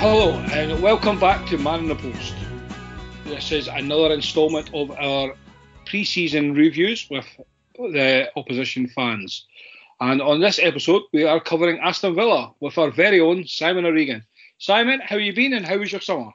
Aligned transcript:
Hello 0.00 0.30
and 0.52 0.80
welcome 0.80 1.18
back 1.18 1.44
to 1.48 1.58
Man 1.58 1.80
in 1.80 1.88
the 1.88 1.96
Post. 1.96 2.32
This 3.24 3.50
is 3.50 3.66
another 3.66 4.14
instalment 4.14 4.72
of 4.72 4.92
our 4.92 5.34
pre-season 5.86 6.54
reviews 6.54 7.10
with 7.10 7.26
the 7.76 8.30
opposition 8.36 8.86
fans. 8.86 9.44
And 9.98 10.22
on 10.22 10.40
this 10.40 10.60
episode, 10.60 11.02
we 11.12 11.24
are 11.24 11.40
covering 11.40 11.80
Aston 11.80 12.14
Villa 12.14 12.54
with 12.60 12.78
our 12.78 12.92
very 12.92 13.18
own 13.18 13.44
Simon 13.48 13.86
O'Regan. 13.86 14.24
Simon, 14.58 15.00
how 15.04 15.16
you 15.16 15.32
been 15.34 15.52
and 15.52 15.66
how 15.66 15.78
was 15.78 15.90
your 15.90 16.00
summer? 16.00 16.30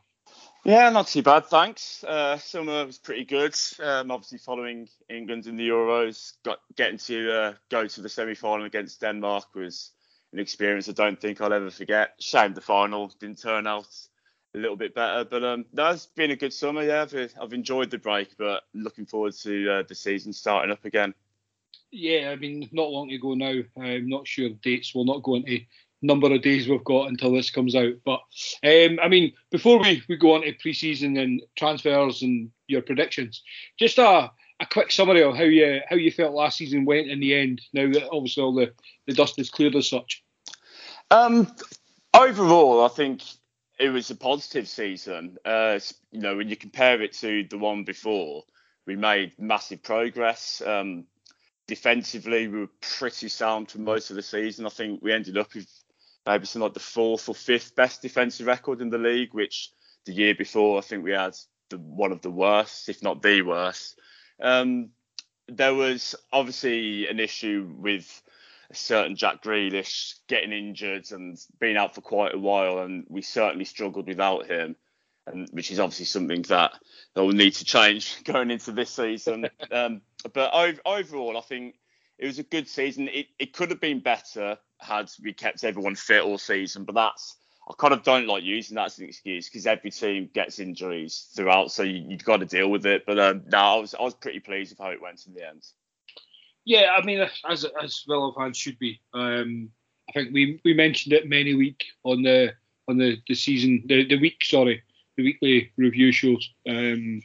Yeah, 0.65 0.89
not 0.89 1.07
too 1.07 1.23
bad, 1.23 1.45
thanks. 1.45 2.03
Uh, 2.03 2.37
summer 2.37 2.85
was 2.85 2.97
pretty 2.97 3.23
good. 3.23 3.55
Um, 3.81 4.11
obviously, 4.11 4.39
following 4.39 4.89
England 5.09 5.47
in 5.47 5.55
the 5.55 5.69
Euros, 5.69 6.33
got 6.43 6.59
getting 6.75 6.97
to 6.97 7.31
uh, 7.31 7.53
go 7.71 7.87
to 7.87 8.01
the 8.01 8.09
semi-final 8.09 8.65
against 8.65 8.99
Denmark 8.99 9.55
was 9.55 9.91
an 10.33 10.39
experience 10.39 10.89
I 10.89 10.93
don't 10.93 11.19
think 11.19 11.39
I'll 11.39 11.53
ever 11.53 11.69
forget. 11.69 12.15
Shame 12.19 12.53
the 12.53 12.61
final 12.61 13.11
didn't 13.19 13.39
turn 13.39 13.67
out 13.67 13.87
a 14.55 14.57
little 14.57 14.75
bit 14.75 14.93
better, 14.93 15.23
but 15.23 15.43
um, 15.43 15.65
no, 15.73 15.91
it's 15.91 16.07
been 16.07 16.31
a 16.31 16.35
good 16.35 16.53
summer. 16.53 16.83
Yeah, 16.83 17.03
I've, 17.03 17.33
I've 17.41 17.53
enjoyed 17.53 17.89
the 17.89 17.97
break, 17.97 18.35
but 18.37 18.63
looking 18.73 19.05
forward 19.05 19.33
to 19.43 19.71
uh, 19.71 19.83
the 19.87 19.95
season 19.95 20.33
starting 20.33 20.71
up 20.71 20.85
again. 20.85 21.13
Yeah, 21.91 22.29
I 22.31 22.35
mean, 22.35 22.67
not 22.71 22.89
long 22.89 23.11
ago 23.11 23.35
now. 23.35 23.61
I'm 23.79 24.09
not 24.09 24.27
sure 24.27 24.49
dates. 24.61 24.93
will 24.93 25.05
not 25.05 25.23
go 25.23 25.35
into 25.35 25.61
number 26.03 26.31
of 26.31 26.41
days 26.41 26.67
we've 26.67 26.83
got 26.83 27.07
until 27.07 27.33
this 27.33 27.49
comes 27.49 27.75
out. 27.75 27.93
But 28.03 28.19
um, 28.63 28.99
I 29.01 29.07
mean, 29.07 29.33
before 29.51 29.79
we, 29.79 30.03
we 30.09 30.17
go 30.17 30.35
on 30.35 30.41
to 30.41 30.53
pre-season 30.53 31.17
and 31.17 31.41
transfers 31.57 32.21
and 32.21 32.51
your 32.67 32.81
predictions, 32.81 33.41
just 33.79 33.97
a 33.97 34.31
a 34.59 34.65
quick 34.65 34.91
summary 34.91 35.23
of 35.23 35.35
how 35.35 35.43
you 35.43 35.81
how 35.89 35.95
you 35.95 36.11
felt 36.11 36.33
last 36.33 36.57
season 36.57 36.85
went 36.85 37.09
in 37.09 37.19
the 37.19 37.35
end. 37.35 37.61
Now 37.73 37.91
that 37.91 38.09
obviously 38.11 38.43
all 38.43 38.53
the, 38.53 38.73
the 39.07 39.13
dust 39.13 39.39
is 39.39 39.49
cleared 39.49 39.75
as 39.75 39.89
such. 39.89 40.22
Um, 41.11 41.47
overall, 42.13 42.83
I 42.83 42.89
think 42.89 43.23
it 43.79 43.89
was 43.89 44.09
a 44.11 44.15
positive 44.15 44.67
season. 44.67 45.37
Uh, 45.45 45.79
you 46.11 46.21
know, 46.21 46.37
when 46.37 46.49
you 46.49 46.55
compare 46.55 47.01
it 47.01 47.13
to 47.13 47.45
the 47.49 47.57
one 47.57 47.83
before, 47.83 48.43
we 48.85 48.95
made 48.95 49.33
massive 49.39 49.83
progress. 49.83 50.61
Um, 50.65 51.05
defensively, 51.67 52.47
we 52.47 52.59
were 52.61 52.71
pretty 52.81 53.29
sound 53.29 53.71
for 53.71 53.79
most 53.79 54.09
of 54.09 54.15
the 54.15 54.21
season. 54.21 54.65
I 54.65 54.69
think 54.69 55.01
we 55.01 55.13
ended 55.13 55.37
up 55.37 55.53
with 55.53 55.67
maybe 56.25 56.45
something 56.45 56.63
like 56.63 56.73
the 56.73 56.79
fourth 56.79 57.29
or 57.29 57.35
fifth 57.35 57.75
best 57.75 58.01
defensive 58.01 58.47
record 58.47 58.81
in 58.81 58.89
the 58.89 58.97
league, 58.97 59.33
which 59.33 59.71
the 60.05 60.13
year 60.13 60.35
before 60.35 60.77
I 60.77 60.81
think 60.81 61.03
we 61.03 61.11
had 61.11 61.35
the, 61.69 61.77
one 61.77 62.11
of 62.11 62.21
the 62.21 62.31
worst, 62.31 62.89
if 62.89 63.01
not 63.03 63.21
the 63.21 63.41
worst. 63.41 63.99
Um, 64.41 64.89
there 65.47 65.73
was 65.73 66.15
obviously 66.31 67.07
an 67.07 67.19
issue 67.19 67.69
with 67.77 68.21
certain 68.73 69.15
Jack 69.15 69.43
Grealish 69.43 70.15
getting 70.27 70.51
injured 70.51 71.11
and 71.11 71.37
being 71.59 71.77
out 71.77 71.95
for 71.95 72.01
quite 72.01 72.33
a 72.33 72.39
while, 72.39 72.79
and 72.79 73.05
we 73.09 73.21
certainly 73.21 73.65
struggled 73.65 74.07
without 74.07 74.47
him, 74.47 74.75
and 75.27 75.47
which 75.51 75.71
is 75.71 75.79
obviously 75.79 76.05
something 76.05 76.41
that 76.43 76.73
will 77.15 77.31
need 77.31 77.53
to 77.55 77.65
change 77.65 78.23
going 78.23 78.51
into 78.51 78.71
this 78.71 78.91
season. 78.91 79.49
um, 79.71 80.01
but 80.33 80.53
ov- 80.53 80.81
overall, 80.85 81.37
I 81.37 81.41
think 81.41 81.75
it 82.17 82.25
was 82.25 82.39
a 82.39 82.43
good 82.43 82.67
season. 82.67 83.07
It, 83.07 83.27
it 83.39 83.53
could 83.53 83.69
have 83.69 83.81
been 83.81 83.99
better 83.99 84.57
had 84.79 85.09
we 85.23 85.33
kept 85.33 85.63
everyone 85.63 85.95
fit 85.95 86.23
all 86.23 86.37
season, 86.37 86.83
but 86.83 86.95
that's 86.95 87.37
I 87.67 87.73
kind 87.77 87.93
of 87.93 88.03
don't 88.03 88.27
like 88.27 88.43
using 88.43 88.75
that 88.75 88.87
as 88.87 88.99
an 88.99 89.05
excuse 89.05 89.49
because 89.49 89.65
every 89.65 89.91
team 89.91 90.29
gets 90.33 90.59
injuries 90.59 91.29
throughout, 91.33 91.71
so 91.71 91.83
you, 91.83 92.09
have 92.09 92.25
got 92.25 92.37
to 92.37 92.45
deal 92.45 92.69
with 92.69 92.85
it. 92.85 93.05
But 93.05 93.19
um, 93.19 93.43
no, 93.47 93.57
I 93.57 93.75
was 93.77 93.95
I 93.95 94.01
was 94.01 94.13
pretty 94.13 94.41
pleased 94.41 94.71
with 94.71 94.79
how 94.79 94.91
it 94.91 95.01
went 95.01 95.25
in 95.25 95.33
the 95.33 95.47
end. 95.47 95.63
Yeah, 96.65 96.95
I 96.97 97.03
mean, 97.03 97.27
as 97.49 97.65
as 97.81 98.03
Villa 98.07 98.33
fans 98.33 98.57
should 98.57 98.79
be. 98.79 98.99
Um, 99.13 99.69
I 100.09 100.13
think 100.13 100.33
we 100.33 100.59
we 100.63 100.73
mentioned 100.73 101.13
it 101.13 101.27
many 101.27 101.53
week 101.53 101.85
on 102.03 102.23
the 102.23 102.53
on 102.87 102.97
the, 102.97 103.17
the 103.27 103.35
season 103.35 103.83
the, 103.85 104.05
the 104.05 104.19
week 104.19 104.43
sorry 104.43 104.83
the 105.17 105.23
weekly 105.23 105.71
review 105.77 106.11
shows. 106.11 106.49
Um, 106.67 107.21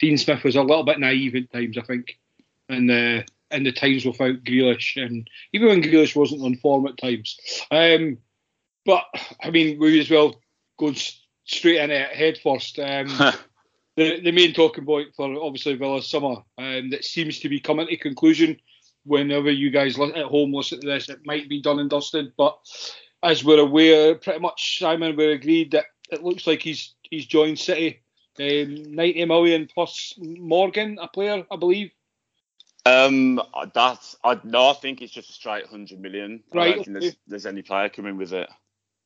Dean 0.00 0.18
Smith 0.18 0.44
was 0.44 0.56
a 0.56 0.62
little 0.62 0.84
bit 0.84 0.98
naive 0.98 1.34
at 1.34 1.52
times, 1.52 1.78
I 1.78 1.82
think, 1.82 2.18
and 2.68 2.88
the 2.88 3.24
in 3.50 3.64
the 3.64 3.72
times 3.72 4.04
without 4.04 4.44
Grealish, 4.44 5.02
and 5.02 5.28
even 5.52 5.68
when 5.68 5.82
Grealish 5.82 6.16
wasn't 6.16 6.42
on 6.42 6.56
form 6.56 6.86
at 6.86 6.96
times. 6.96 7.38
Um, 7.70 8.18
but 8.84 9.04
I 9.42 9.50
mean, 9.50 9.78
we 9.78 10.00
as 10.00 10.10
well 10.10 10.40
go 10.78 10.92
straight 11.44 11.78
in 11.78 11.90
it 11.90 12.10
head 12.10 12.38
first. 12.42 12.78
Um, 12.78 13.06
the 13.96 14.20
the 14.20 14.32
main 14.32 14.54
talking 14.54 14.84
point 14.84 15.14
for 15.14 15.34
obviously 15.40 15.74
Villa's 15.74 16.08
summer 16.08 16.36
um, 16.58 16.90
that 16.90 17.04
seems 17.04 17.40
to 17.40 17.48
be 17.48 17.60
coming 17.60 17.86
to 17.86 17.96
conclusion. 17.96 18.58
Whenever 19.04 19.50
you 19.50 19.70
guys 19.70 19.98
at 19.98 20.24
home 20.24 20.52
listen 20.52 20.80
to 20.80 20.86
this, 20.86 21.08
it 21.08 21.20
might 21.24 21.48
be 21.48 21.60
done 21.60 21.80
and 21.80 21.90
dusted. 21.90 22.32
But 22.36 22.58
as 23.22 23.44
we're 23.44 23.60
aware, 23.60 24.14
pretty 24.14 24.40
much 24.40 24.78
Simon, 24.78 25.16
we're 25.16 25.32
agreed 25.32 25.72
that 25.72 25.86
it 26.10 26.22
looks 26.22 26.46
like 26.46 26.62
he's 26.62 26.94
he's 27.02 27.26
joined 27.26 27.58
City. 27.58 28.00
Um, 28.40 28.94
90 28.94 29.26
million 29.26 29.68
plus 29.72 30.14
Morgan, 30.18 30.98
a 31.00 31.06
player, 31.06 31.44
I 31.50 31.56
believe. 31.56 31.90
Um, 32.86 33.40
that's 33.74 34.16
I 34.24 34.40
no, 34.42 34.70
I 34.70 34.72
think 34.72 35.02
it's 35.02 35.12
just 35.12 35.30
a 35.30 35.32
straight 35.32 35.64
100 35.64 36.00
million. 36.00 36.42
Right. 36.52 36.74
I 36.80 36.82
don't 36.82 36.92
there's, 36.94 37.16
there's 37.26 37.46
any 37.46 37.62
player 37.62 37.88
coming 37.88 38.16
with 38.16 38.32
it. 38.32 38.48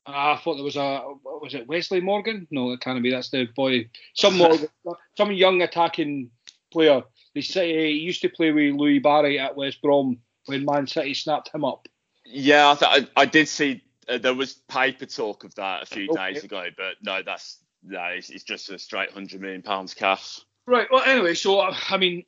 Ah, 0.07 0.34
I 0.34 0.37
thought 0.41 0.55
there 0.55 0.65
was 0.65 0.77
a 0.77 1.03
was 1.25 1.55
it 1.55 1.67
Wesley 1.67 2.01
Morgan? 2.01 2.47
No, 2.51 2.71
it 2.73 2.81
can't 2.81 3.03
be. 3.03 3.11
That's 3.11 3.31
the 3.31 3.47
boy. 3.57 3.91
Some 4.15 4.39
Morgan, 4.39 4.69
some 5.17 5.33
young 5.33 5.63
attacking 5.63 6.31
player. 6.73 7.03
They 7.36 7.42
say 7.42 7.91
he 7.92 7.98
used 7.98 8.22
to 8.22 8.30
play 8.30 8.50
with 8.50 8.76
Louie 8.76 8.98
Barry 8.98 9.38
at 9.38 9.54
West 9.56 9.82
Brom 9.82 10.16
when 10.47 10.64
Man 10.64 10.86
City 10.86 11.12
snapped 11.12 11.54
him 11.54 11.66
up. 11.66 11.86
Yeah, 12.24 12.70
I, 12.70 12.74
th- 12.74 13.08
I, 13.14 13.20
I 13.20 13.26
did 13.26 13.47
see 13.47 13.82
uh, 14.08 14.16
there 14.16 14.32
was 14.32 14.54
paper 14.54 15.04
talk 15.04 15.44
of 15.44 15.54
that 15.56 15.82
a 15.82 15.86
few 15.86 16.08
Okay. 16.10 16.32
days 16.32 16.44
ago, 16.44 16.64
but 16.78 16.94
no, 17.02 17.20
that's 17.22 17.58
no, 17.84 18.02
it's, 18.04 18.30
it's 18.30 18.42
just 18.42 18.70
a 18.70 18.78
straight 18.78 19.10
hundred 19.10 19.42
million 19.42 19.60
pounds 19.60 19.92
cash. 19.92 20.41
Right. 20.66 20.86
Well, 20.91 21.02
anyway, 21.04 21.34
so 21.34 21.60
uh, 21.60 21.76
I 21.91 21.98
mean, 21.98 22.24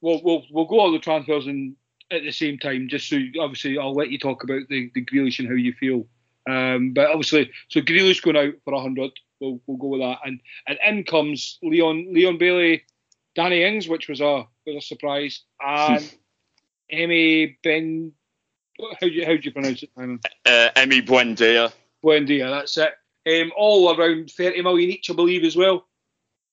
we'll 0.00 0.20
we'll 0.24 0.44
we'll 0.50 0.64
go 0.66 0.80
all 0.80 0.90
the 0.90 0.98
transfers 0.98 1.46
and 1.46 1.76
at 2.10 2.22
the 2.22 2.32
same 2.32 2.58
time, 2.58 2.88
just 2.88 3.08
so 3.08 3.14
you- 3.14 3.40
obviously 3.40 3.78
I'll 3.78 3.94
let 3.94 4.10
you 4.10 4.18
talk 4.18 4.42
about 4.42 4.62
the 4.68 4.90
the 4.92 5.04
Grealish 5.04 5.38
and 5.38 5.46
how 5.46 5.54
you 5.54 5.72
feel. 5.72 6.08
Um, 6.50 6.94
but 6.94 7.10
obviously, 7.10 7.52
so 7.68 7.80
Grealish 7.80 8.22
going 8.22 8.36
out 8.36 8.54
for 8.64 8.74
hundred. 8.80 9.12
We'll 9.40 9.60
we'll 9.68 9.76
go 9.76 9.86
with 9.86 10.00
that, 10.00 10.18
and 10.24 10.40
and 10.66 10.78
in 10.84 11.04
comes 11.04 11.58
Leon 11.62 12.12
Leon 12.12 12.38
Bailey, 12.38 12.82
Danny 13.38 13.62
Ings, 13.62 13.88
which 13.88 14.08
was 14.08 14.20
a 14.20 14.48
was 14.66 14.76
a 14.76 14.80
surprise, 14.80 15.44
and 15.60 16.12
Emmy 16.90 17.56
Ben. 17.62 18.12
How 18.80 19.06
do 19.06 19.08
you 19.08 19.24
how 19.24 19.36
do 19.36 19.40
you 19.40 19.52
pronounce 19.52 19.84
it, 19.84 19.90
Simon? 19.94 20.18
Uh, 20.44 20.70
Emi 20.74 21.06
Buendia. 21.06 21.72
Buendia. 22.04 22.50
That's 22.50 22.76
it. 22.76 22.94
Um, 23.28 23.52
all 23.56 23.96
around 23.96 24.32
30 24.32 24.62
million 24.62 24.90
each, 24.90 25.08
I 25.08 25.14
believe, 25.14 25.44
as 25.44 25.54
well. 25.54 25.86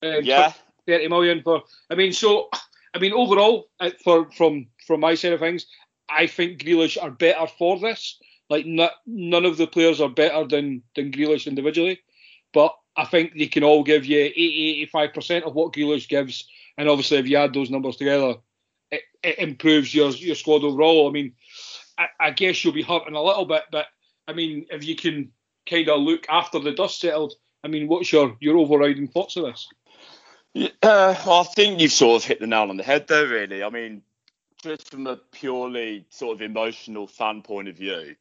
Um, 0.04 0.24
Yeah, 0.24 0.54
30 0.86 1.08
million 1.08 1.42
for. 1.42 1.64
I 1.90 1.96
mean, 1.96 2.14
so 2.14 2.50
I 2.94 3.00
mean, 3.00 3.14
overall, 3.14 3.68
uh, 3.80 3.90
for 4.04 4.30
from 4.32 4.68
from 4.86 5.00
my 5.00 5.16
side 5.16 5.34
of 5.34 5.40
things, 5.40 5.66
I 6.08 6.28
think 6.28 6.60
Grealish 6.60 7.02
are 7.02 7.10
better 7.10 7.48
for 7.48 7.80
this. 7.80 8.20
Like, 8.48 8.68
none 8.68 9.46
of 9.46 9.58
the 9.58 9.66
players 9.66 10.02
are 10.02 10.10
better 10.10 10.48
than 10.48 10.84
than 10.96 11.12
Grealish 11.12 11.48
individually, 11.48 12.02
but 12.56 12.74
I 12.96 13.04
think 13.04 13.34
they 13.38 13.48
can 13.48 13.66
all 13.66 13.84
give 13.84 14.06
you 14.06 14.18
80, 14.18 14.82
85 14.84 15.14
percent 15.14 15.46
of 15.46 15.54
what 15.54 15.74
Grealish 15.74 16.08
gives, 16.08 16.48
and 16.78 16.90
obviously, 16.90 17.18
if 17.18 17.28
you 17.28 17.38
add 17.38 17.54
those 17.54 17.70
numbers 17.70 17.98
together, 17.98 18.36
it, 18.90 19.02
it 19.22 19.38
improves 19.38 19.94
your 19.94 20.10
your 20.12 20.36
squad 20.36 20.64
overall. 20.64 21.08
I 21.08 21.12
mean, 21.12 21.34
I, 21.98 22.08
I 22.20 22.32
guess 22.32 22.64
you'll 22.64 22.74
be 22.74 22.82
hurting 22.82 23.14
a 23.14 23.22
little 23.22 23.46
bit, 23.46 23.64
but 23.72 23.88
I 24.28 24.34
mean, 24.34 24.68
if 24.72 24.86
you 24.86 24.96
can 24.96 25.34
kind 25.70 25.90
of 25.90 26.00
look 26.00 26.26
after 26.30 26.58
the 26.60 26.72
dust 26.72 27.02
settled, 27.02 27.34
I 27.64 27.68
mean, 27.68 27.90
what's 27.90 28.12
your 28.12 28.38
your 28.40 28.58
overriding 28.58 29.10
thoughts 29.10 29.36
of 29.36 29.44
this? 29.44 29.68
Yeah, 30.54 30.70
Uh, 30.82 31.14
well, 31.28 31.42
I 31.42 31.44
think 31.44 31.82
you've 31.82 31.92
sort 31.92 32.24
of 32.24 32.28
hit 32.28 32.40
the 32.40 32.48
nail 32.48 32.70
on 32.70 32.78
the 32.78 32.84
head 32.84 33.08
there, 33.10 33.28
really. 33.28 33.62
I 33.62 33.70
mean, 33.70 34.02
just 34.64 34.90
from 34.90 35.08
a 35.08 35.18
purely 35.18 36.06
sort 36.10 36.36
of 36.36 36.42
emotional 36.42 37.08
fan 37.08 37.42
point 37.42 37.68
of 37.68 37.76
view, 37.76 38.16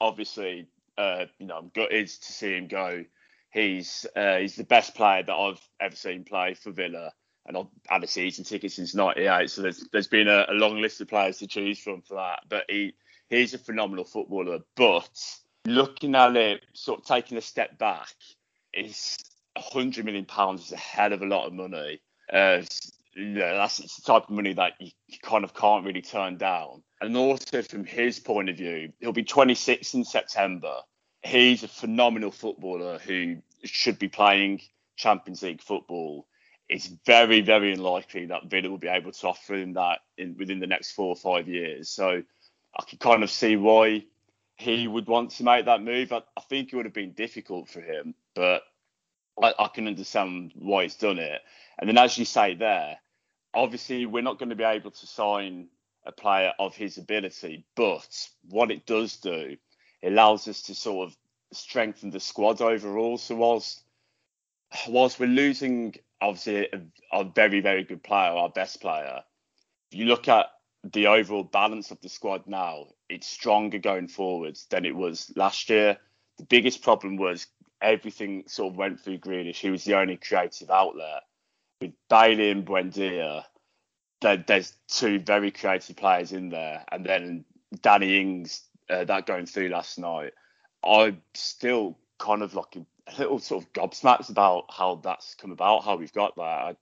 obviously, 0.00 0.68
uh, 0.96 1.24
you 1.40 1.46
know, 1.46 1.58
I'm 1.58 1.72
gutted 1.74 2.06
to 2.06 2.32
see 2.32 2.56
him 2.56 2.68
go. 2.68 3.04
He's 3.52 4.06
uh, 4.14 4.36
he's 4.36 4.56
the 4.56 4.64
best 4.64 4.94
player 4.94 5.22
that 5.22 5.34
I've 5.34 5.60
ever 5.80 5.96
seen 5.96 6.24
play 6.24 6.54
for 6.54 6.70
Villa, 6.70 7.12
and 7.46 7.56
I've 7.56 7.66
had 7.88 8.04
a 8.04 8.06
season 8.06 8.44
ticket 8.44 8.72
since 8.72 8.94
'98. 8.94 9.50
So 9.50 9.62
there's 9.62 9.88
there's 9.92 10.06
been 10.06 10.28
a, 10.28 10.46
a 10.48 10.54
long 10.54 10.80
list 10.80 11.00
of 11.00 11.08
players 11.08 11.38
to 11.38 11.46
choose 11.46 11.78
from 11.78 12.02
for 12.02 12.14
that. 12.14 12.40
But 12.48 12.64
he 12.68 12.94
he's 13.28 13.54
a 13.54 13.58
phenomenal 13.58 14.04
footballer. 14.04 14.60
But 14.76 15.10
looking 15.66 16.14
at 16.14 16.36
it, 16.36 16.62
sort 16.74 17.00
of 17.00 17.06
taking 17.06 17.38
a 17.38 17.42
step 17.42 17.78
back, 17.78 18.14
is 18.72 19.18
100 19.54 20.04
million 20.04 20.24
pounds 20.24 20.66
is 20.66 20.72
a 20.72 20.76
hell 20.76 21.12
of 21.12 21.22
a 21.22 21.26
lot 21.26 21.46
of 21.46 21.52
money. 21.52 22.00
Uh, 22.32 22.62
that's 23.16 23.96
the 23.96 24.02
type 24.06 24.24
of 24.24 24.30
money 24.30 24.52
that 24.52 24.74
you 24.80 24.90
kind 25.22 25.44
of 25.44 25.54
can't 25.54 25.84
really 25.84 26.02
turn 26.02 26.36
down. 26.36 26.82
And 27.00 27.16
also 27.16 27.62
from 27.62 27.84
his 27.84 28.20
point 28.20 28.48
of 28.48 28.56
view, 28.56 28.92
he'll 29.00 29.12
be 29.12 29.24
26 29.24 29.94
in 29.94 30.04
September. 30.04 30.76
He's 31.22 31.62
a 31.62 31.68
phenomenal 31.68 32.30
footballer 32.30 32.98
who 32.98 33.36
should 33.64 33.98
be 33.98 34.08
playing 34.08 34.62
Champions 34.96 35.42
League 35.42 35.62
football. 35.62 36.26
It's 36.68 36.86
very, 37.04 37.40
very 37.40 37.72
unlikely 37.72 38.26
that 38.26 38.46
Villa 38.46 38.70
will 38.70 38.78
be 38.78 38.88
able 38.88 39.12
to 39.12 39.28
offer 39.28 39.54
him 39.54 39.74
that 39.74 39.98
in, 40.16 40.36
within 40.38 40.60
the 40.60 40.66
next 40.66 40.92
four 40.92 41.08
or 41.08 41.16
five 41.16 41.48
years. 41.48 41.88
So 41.88 42.22
I 42.78 42.84
can 42.88 42.98
kind 42.98 43.22
of 43.22 43.30
see 43.30 43.56
why 43.56 44.04
he 44.56 44.86
would 44.86 45.08
want 45.08 45.30
to 45.32 45.44
make 45.44 45.64
that 45.64 45.82
move. 45.82 46.12
I, 46.12 46.22
I 46.36 46.40
think 46.48 46.72
it 46.72 46.76
would 46.76 46.84
have 46.84 46.94
been 46.94 47.12
difficult 47.12 47.68
for 47.68 47.80
him, 47.80 48.14
but 48.34 48.62
I, 49.42 49.54
I 49.58 49.68
can 49.68 49.88
understand 49.88 50.52
why 50.54 50.84
he's 50.84 50.96
done 50.96 51.18
it. 51.18 51.40
And 51.78 51.88
then, 51.88 51.98
as 51.98 52.16
you 52.18 52.24
say 52.24 52.54
there, 52.54 52.98
obviously 53.54 54.06
we're 54.06 54.22
not 54.22 54.38
going 54.38 54.50
to 54.50 54.56
be 54.56 54.64
able 54.64 54.90
to 54.90 55.06
sign 55.06 55.68
a 56.06 56.12
player 56.12 56.52
of 56.58 56.74
his 56.74 56.98
ability, 56.98 57.64
but 57.74 58.28
what 58.48 58.70
it 58.70 58.86
does 58.86 59.16
do, 59.16 59.56
it 60.02 60.12
allows 60.12 60.48
us 60.48 60.62
to 60.62 60.74
sort 60.74 61.08
of 61.08 61.16
strengthen 61.52 62.10
the 62.10 62.20
squad 62.20 62.60
overall. 62.60 63.18
So 63.18 63.36
whilst 63.36 63.84
whilst 64.88 65.18
we're 65.18 65.26
losing 65.26 65.94
obviously 66.20 66.68
a, 66.72 66.80
a 67.12 67.24
very 67.24 67.60
very 67.60 67.84
good 67.84 68.02
player, 68.02 68.30
our 68.30 68.48
best 68.48 68.80
player, 68.80 69.22
if 69.90 69.98
you 69.98 70.06
look 70.06 70.28
at 70.28 70.46
the 70.92 71.06
overall 71.08 71.44
balance 71.44 71.90
of 71.90 72.00
the 72.00 72.08
squad 72.08 72.46
now, 72.46 72.86
it's 73.08 73.26
stronger 73.26 73.78
going 73.78 74.08
forwards 74.08 74.66
than 74.70 74.84
it 74.84 74.94
was 74.94 75.32
last 75.36 75.68
year. 75.68 75.98
The 76.38 76.44
biggest 76.44 76.82
problem 76.82 77.16
was 77.16 77.46
everything 77.82 78.44
sort 78.46 78.72
of 78.72 78.78
went 78.78 79.00
through 79.00 79.18
Grealish. 79.18 79.56
He 79.56 79.70
was 79.70 79.84
the 79.84 79.94
only 79.94 80.16
creative 80.16 80.70
outlet. 80.70 81.22
With 81.80 81.92
Bailey 82.08 82.50
and 82.50 82.64
Buendia, 82.64 83.44
there, 84.20 84.42
there's 84.46 84.74
two 84.88 85.18
very 85.18 85.50
creative 85.50 85.96
players 85.96 86.32
in 86.32 86.50
there, 86.50 86.84
and 86.92 87.04
then 87.04 87.44
Danny 87.82 88.20
Ings 88.20 88.62
uh, 88.90 89.04
that 89.04 89.26
going 89.26 89.46
through 89.46 89.68
last 89.68 89.98
night. 89.98 90.32
I'm 90.84 91.22
still 91.34 91.98
kind 92.18 92.42
of 92.42 92.54
like 92.54 92.76
a, 92.76 92.84
little 93.18 93.38
sort 93.40 93.64
of 93.64 93.72
gobsmacked 93.72 94.30
about 94.30 94.66
how 94.70 95.00
that's 95.02 95.34
come 95.34 95.50
about, 95.50 95.84
how 95.84 95.96
we've 95.96 96.12
got 96.12 96.36
that. 96.36 96.42
I, 96.42 96.76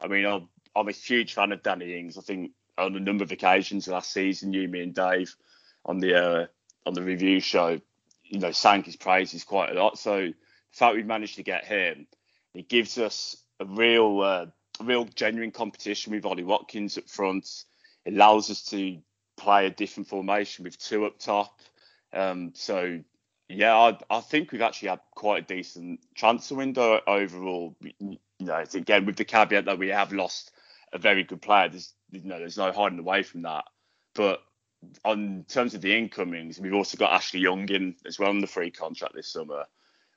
I 0.00 0.08
mean, 0.08 0.24
I'm, 0.24 0.48
I'm 0.74 0.88
a 0.88 0.92
huge 0.92 1.34
fan 1.34 1.52
of 1.52 1.62
Danny 1.62 1.98
Ings. 1.98 2.16
I 2.16 2.22
think 2.22 2.52
on 2.78 2.96
a 2.96 3.00
number 3.00 3.22
of 3.22 3.32
occasions 3.32 3.86
last 3.86 4.12
season, 4.12 4.52
you, 4.52 4.66
me, 4.66 4.82
and 4.82 4.94
Dave 4.94 5.34
on 5.84 5.98
the 5.98 6.14
uh, 6.14 6.46
on 6.86 6.94
the 6.94 7.02
review 7.02 7.40
show, 7.40 7.80
you 8.24 8.38
know, 8.40 8.52
sang 8.52 8.82
his 8.82 8.96
praises 8.96 9.44
quite 9.44 9.70
a 9.70 9.74
lot. 9.74 9.98
So 9.98 10.18
the 10.20 10.34
fact 10.72 10.96
we've 10.96 11.06
managed 11.06 11.36
to 11.36 11.42
get 11.42 11.64
him, 11.64 12.06
it 12.54 12.68
gives 12.68 12.98
us 12.98 13.36
a 13.60 13.64
real, 13.64 14.20
uh, 14.20 14.46
real 14.82 15.04
genuine 15.04 15.50
competition 15.50 16.12
with 16.12 16.24
Ollie 16.24 16.44
Watkins 16.44 16.98
up 16.98 17.08
front. 17.08 17.64
It 18.04 18.14
allows 18.14 18.50
us 18.50 18.64
to 18.66 18.98
play 19.36 19.66
a 19.66 19.70
different 19.70 20.08
formation 20.08 20.64
with 20.64 20.78
two 20.78 21.04
up 21.06 21.18
top. 21.18 21.60
Um, 22.12 22.52
so 22.54 23.00
yeah, 23.48 23.74
I, 23.76 23.98
I, 24.10 24.20
think 24.20 24.52
we've 24.52 24.62
actually 24.62 24.90
had 24.90 25.00
quite 25.14 25.44
a 25.44 25.54
decent 25.54 26.00
transfer 26.14 26.54
window 26.54 27.00
overall. 27.06 27.76
You 27.98 28.18
know, 28.40 28.64
again 28.74 29.06
with 29.06 29.16
the 29.16 29.24
caveat 29.24 29.66
that 29.66 29.78
we 29.78 29.88
have 29.88 30.12
lost 30.12 30.50
a 30.92 30.98
very 30.98 31.24
good 31.24 31.42
player. 31.42 31.68
There's 31.68 31.92
you 32.10 32.22
know, 32.24 32.38
there's 32.38 32.56
no 32.56 32.72
hiding 32.72 32.98
away 32.98 33.22
from 33.22 33.42
that. 33.42 33.64
But 34.14 34.42
on 35.04 35.44
terms 35.48 35.74
of 35.74 35.80
the 35.80 35.96
incomings, 35.96 36.60
we've 36.60 36.74
also 36.74 36.96
got 36.96 37.12
Ashley 37.12 37.40
Young 37.40 37.68
in 37.68 37.96
as 38.06 38.18
well 38.18 38.30
on 38.30 38.40
the 38.40 38.46
free 38.46 38.70
contract 38.70 39.14
this 39.14 39.32
summer. 39.32 39.64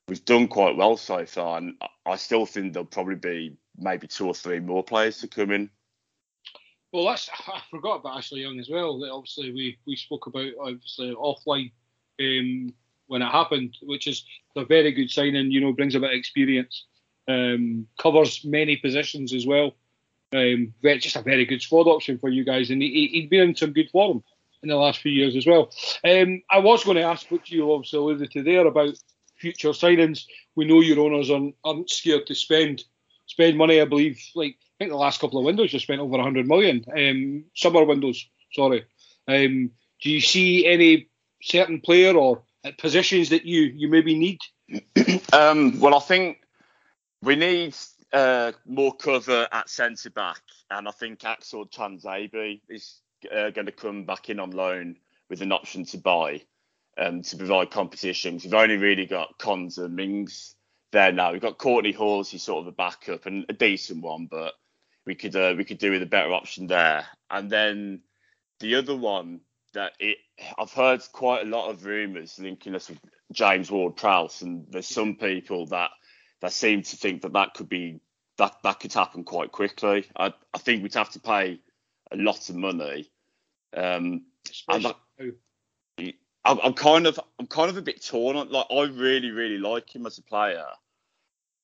We've 0.07 0.23
done 0.23 0.47
quite 0.47 0.77
well 0.77 0.95
so 0.95 1.25
far, 1.25 1.57
and 1.57 1.81
I 2.05 2.15
still 2.15 2.45
think 2.45 2.73
there'll 2.73 2.85
probably 2.85 3.15
be 3.15 3.57
maybe 3.77 4.07
two 4.07 4.27
or 4.27 4.33
three 4.33 4.59
more 4.59 4.83
players 4.83 5.19
to 5.19 5.27
come 5.27 5.51
in. 5.51 5.69
Well, 6.92 7.06
that's 7.06 7.30
I 7.48 7.62
forgot 7.69 8.00
about 8.00 8.18
Ashley 8.18 8.42
Young 8.42 8.60
as 8.60 8.69
well. 8.69 9.00
That 9.00 9.12
obviously 9.12 9.51
we 9.51 9.78
we 9.86 9.95
spoke 9.95 10.28
about 10.28 10.51
obviously 10.60 11.13
offline 11.16 11.72
um, 12.19 12.74
when 13.07 13.22
it 13.22 13.31
happened, 13.31 13.78
which 13.81 14.07
is 14.07 14.25
a 14.56 14.66
very 14.66 14.92
good 14.92 15.10
signing. 15.10 15.51
You 15.51 15.62
know, 15.62 15.74
brings 15.74 15.95
a 15.95 16.00
bit 16.00 16.12
of 16.12 16.18
experience, 16.18 16.86
um, 17.28 17.88
covers 17.98 18.44
many 18.44 18.78
positions 18.78 19.34
as 19.34 19.45
well. 19.45 19.75
Um, 20.34 20.74
just 20.84 21.16
a 21.16 21.22
very 21.22 21.45
good 21.45 21.62
squad 21.62 21.88
option 21.88 22.18
for 22.18 22.30
you 22.30 22.44
guys, 22.44 22.69
and 22.69 22.81
he, 22.81 23.07
he'd 23.13 23.30
been 23.30 23.50
in 23.50 23.56
some 23.56 23.72
good 23.72 23.89
form 23.89 24.24
in 24.62 24.69
the 24.69 24.75
last 24.75 25.00
few 25.00 25.12
years 25.12 25.36
as 25.38 25.45
well. 25.45 25.72
Um, 26.04 26.42
I 26.50 26.60
was 26.60 26.84
going 26.84 26.98
to 26.98 27.04
ask 27.04 27.31
what 27.31 27.50
you 27.50 27.72
obviously 27.72 28.00
alluded 28.00 28.31
to 28.31 28.44
there 28.44 28.68
about 28.68 28.98
future 29.38 29.69
signings. 29.69 30.25
We 30.56 30.66
know 30.66 30.81
your 30.81 31.00
owners 31.00 31.30
aren't, 31.30 31.56
aren't 31.63 31.89
scared 31.89 32.28
to 32.28 32.36
spend 32.36 32.84
spend 33.27 33.57
money. 33.57 33.79
I 33.79 33.85
believe, 33.85 34.19
like 34.35 34.56
I 34.56 34.75
think 34.79 34.91
the 34.91 34.97
last 34.97 35.21
couple 35.21 35.39
of 35.39 35.45
windows 35.45 35.71
you 35.71 35.79
spent 35.79 36.01
over 36.01 36.18
100 36.18 36.47
million. 36.47 36.83
Um, 36.95 37.45
summer 37.56 37.83
windows, 37.83 38.27
sorry. 38.53 38.85
Um, 39.27 39.71
do 40.01 40.09
you 40.09 40.21
see 40.21 40.65
any 40.65 41.09
certain 41.41 41.81
player 41.81 42.15
or 42.15 42.44
positions 42.77 43.29
that 43.29 43.45
you 43.45 43.62
you 43.62 43.88
maybe 43.88 44.18
need? 44.18 44.39
um, 45.33 45.79
well, 45.79 45.95
I 45.95 46.00
think 46.00 46.39
we 47.21 47.35
need 47.35 47.75
uh, 48.13 48.51
more 48.65 48.95
cover 48.95 49.47
at 49.51 49.69
centre 49.69 50.09
back, 50.09 50.41
and 50.69 50.88
I 50.88 50.91
think 50.91 51.24
Axel 51.24 51.68
Tuanzebe 51.68 52.62
is 52.69 53.01
uh, 53.31 53.50
going 53.51 53.65
to 53.65 53.71
come 53.71 54.06
back 54.06 54.29
in 54.29 54.39
on 54.39 54.51
loan 54.51 54.97
with 55.29 55.41
an 55.41 55.51
option 55.51 55.85
to 55.85 55.97
buy 55.97 56.41
um, 56.97 57.21
to 57.21 57.38
provide 57.38 57.71
competition. 57.71 58.39
We've 58.44 58.53
only 58.53 58.77
really 58.77 59.06
got 59.06 59.38
Konsa 59.39 59.85
and 59.85 59.95
Mings 59.95 60.56
there 60.92 61.12
now. 61.12 61.31
We've 61.31 61.42
got 61.42 61.57
Kortney 61.57 61.95
Hause, 61.95 62.30
he's 62.30 62.44
sort 62.44 62.62
of 62.62 62.68
a 62.68 62.72
backup 62.72 63.25
and 63.25 63.45
a 63.50 63.54
decent 63.54 64.01
one, 64.01 64.28
but 64.30 64.54
we 65.06 65.16
could 65.16 65.36
uh, 65.36 65.56
we 65.57 65.63
could 65.63 65.78
do 65.78 65.92
with 65.92 66.04
a 66.04 66.07
better 66.07 66.34
option 66.34 66.68
there. 66.68 67.06
And 67.30 67.50
then 67.50 68.01
the 68.60 68.75
other 68.75 68.95
one 68.95 69.42
that 69.74 69.94
it, 70.00 70.18
I've 70.57 70.74
heard 70.74 71.01
quite 71.12 71.45
a 71.45 71.50
lot 71.50 71.69
of 71.69 71.86
rumours 71.86 72.39
linking 72.39 72.75
us 72.75 72.89
with 72.89 73.00
James 73.31 73.69
Ward-Prowse, 73.69 74.42
and 74.42 74.66
there's 74.69 74.88
some 74.88 75.15
people 75.15 75.65
that 75.67 75.91
that 76.41 76.53
seem 76.53 76.84
to 76.84 76.98
think 76.98 77.22
that 77.24 77.34
that 77.34 77.53
could 77.53 77.70
be 77.70 78.00
that 78.38 78.56
that 78.63 78.79
could 78.79 78.94
happen 78.94 79.24
quite 79.24 79.51
quickly. 79.51 80.06
I 80.15 80.34
I 80.53 80.58
think 80.58 80.84
we'd 80.84 80.94
have 80.94 81.12
to 81.12 81.20
pay 81.20 81.60
a 82.12 82.17
lot 82.17 82.50
of 82.50 82.56
money. 82.56 83.10
Um, 83.75 84.25
I'm, 86.46 86.60
I'm, 86.63 86.74
kind 86.74 87.08
of 87.08 87.20
I'm 87.39 87.48
kind 87.48 87.70
of 87.70 87.77
a 87.77 87.82
bit 87.82 88.06
torn 88.06 88.38
on 88.38 88.50
like 88.50 88.67
I 88.72 88.84
really 88.84 89.32
really 89.32 89.58
like 89.58 89.94
him 89.94 90.06
as 90.06 90.17
a 90.17 90.24
player, 90.24 90.65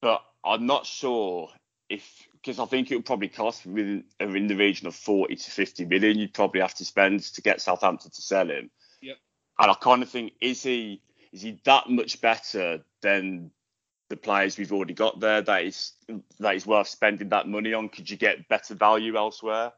but 0.01 0.21
I'm 0.43 0.65
not 0.65 0.85
sure 0.85 1.49
if 1.89 2.27
because 2.33 2.59
I 2.59 2.65
think 2.65 2.91
it 2.91 2.95
would 2.95 3.05
probably 3.05 3.29
cost 3.29 3.65
within 3.65 4.03
in 4.19 4.47
the 4.47 4.55
region 4.55 4.87
of 4.87 4.95
40 4.95 5.35
to 5.35 5.51
50 5.51 5.85
million. 5.85 6.17
You'd 6.17 6.33
probably 6.33 6.61
have 6.61 6.75
to 6.75 6.85
spend 6.85 7.21
to 7.21 7.41
get 7.41 7.61
Southampton 7.61 8.11
to 8.11 8.21
sell 8.21 8.49
him. 8.49 8.69
Yep. 9.01 9.17
And 9.59 9.71
I 9.71 9.73
kind 9.75 10.03
of 10.03 10.09
think 10.09 10.33
is 10.41 10.63
he 10.63 11.01
is 11.31 11.41
he 11.41 11.59
that 11.63 11.89
much 11.89 12.19
better 12.21 12.83
than 13.01 13.51
the 14.09 14.17
players 14.17 14.57
we've 14.57 14.73
already 14.73 14.93
got 14.93 15.19
there 15.19 15.41
that 15.41 15.63
is 15.63 15.93
that 16.39 16.55
is 16.55 16.67
worth 16.67 16.87
spending 16.87 17.29
that 17.29 17.47
money 17.47 17.73
on? 17.73 17.89
Could 17.89 18.09
you 18.09 18.17
get 18.17 18.47
better 18.49 18.75
value 18.75 19.15
elsewhere? 19.15 19.71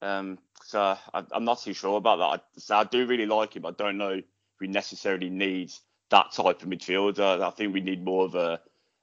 Um, 0.00 0.38
so 0.62 0.96
I, 1.12 1.24
am 1.32 1.44
not 1.44 1.62
too 1.62 1.72
sure 1.72 1.96
about 1.96 2.16
that. 2.16 2.40
I, 2.40 2.60
so 2.60 2.76
I 2.76 2.84
do 2.84 3.06
really 3.06 3.26
like 3.26 3.56
him. 3.56 3.66
I 3.66 3.70
don't 3.72 3.98
know 3.98 4.20
we 4.64 4.68
necessarily 4.68 5.28
need 5.28 5.70
that 6.08 6.32
type 6.32 6.62
of 6.62 6.68
midfielder. 6.68 7.42
I 7.42 7.50
think 7.50 7.74
we 7.74 7.82
need 7.82 8.02
more 8.02 8.24
of 8.24 8.34
a, 8.34 8.58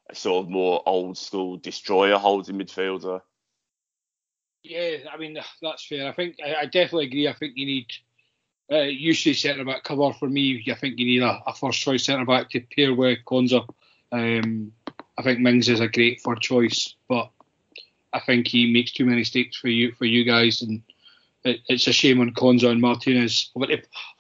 a 0.09 0.15
sort 0.15 0.43
of 0.43 0.49
more 0.49 0.81
old 0.87 1.19
school 1.19 1.57
destroyer 1.57 2.17
holding 2.17 2.57
midfielder. 2.57 3.21
Yeah, 4.63 4.97
I 5.13 5.17
mean 5.17 5.37
that's 5.61 5.85
fair. 5.85 6.07
I 6.07 6.13
think 6.13 6.37
I, 6.43 6.65
definitely 6.65 7.05
agree. 7.05 7.27
I 7.27 7.33
think 7.33 7.53
you 7.57 7.65
need 7.67 7.87
uh, 8.71 8.81
usually 8.81 9.35
centre 9.35 9.63
back 9.63 9.83
cover 9.83 10.13
for 10.13 10.27
me. 10.27 10.63
I 10.71 10.73
think 10.73 10.97
you 10.97 11.05
need 11.05 11.21
a, 11.21 11.43
a 11.45 11.53
first 11.53 11.79
choice 11.79 12.05
centre 12.05 12.25
back 12.25 12.49
to 12.51 12.61
pair 12.75 12.95
with 12.95 13.19
Konsa. 13.25 13.67
Um, 14.11 14.71
I 15.15 15.21
think 15.21 15.39
Mings 15.39 15.69
is 15.69 15.79
a 15.79 15.87
great 15.87 16.21
first 16.21 16.41
choice, 16.41 16.95
but 17.07 17.29
I 18.13 18.19
think 18.19 18.47
he 18.47 18.73
makes 18.73 18.93
too 18.93 19.05
many 19.05 19.17
mistakes 19.17 19.57
for 19.57 19.67
you 19.67 19.91
for 19.93 20.05
you 20.05 20.23
guys, 20.23 20.63
and 20.63 20.81
it, 21.43 21.62
it's 21.67 21.88
a 21.88 21.93
shame 21.93 22.19
on 22.19 22.31
Konsa 22.31 22.69
and 22.69 22.81
Martinez 22.81 23.51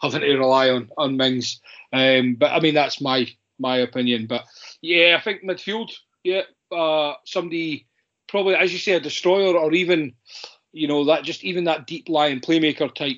having 0.01 0.21
to, 0.21 0.37
rely 0.37 0.69
on 0.69 0.89
on 0.97 1.17
Mings. 1.17 1.61
Um, 1.93 2.35
but 2.35 2.51
I 2.51 2.59
mean 2.59 2.73
that's 2.73 3.01
my 3.01 3.27
my 3.59 3.77
opinion. 3.77 4.27
But 4.27 4.45
yeah, 4.81 5.17
I 5.19 5.23
think 5.23 5.43
midfield, 5.43 5.91
yeah, 6.23 6.43
uh, 6.71 7.13
somebody 7.25 7.87
probably 8.27 8.55
as 8.55 8.71
you 8.71 8.79
say 8.79 8.93
a 8.93 8.99
destroyer 8.99 9.57
or 9.57 9.73
even 9.73 10.13
you 10.71 10.87
know 10.87 11.05
that 11.05 11.23
just 11.23 11.43
even 11.43 11.65
that 11.65 11.85
deep 11.85 12.09
lying 12.09 12.39
playmaker 12.39 12.93
type 12.93 13.17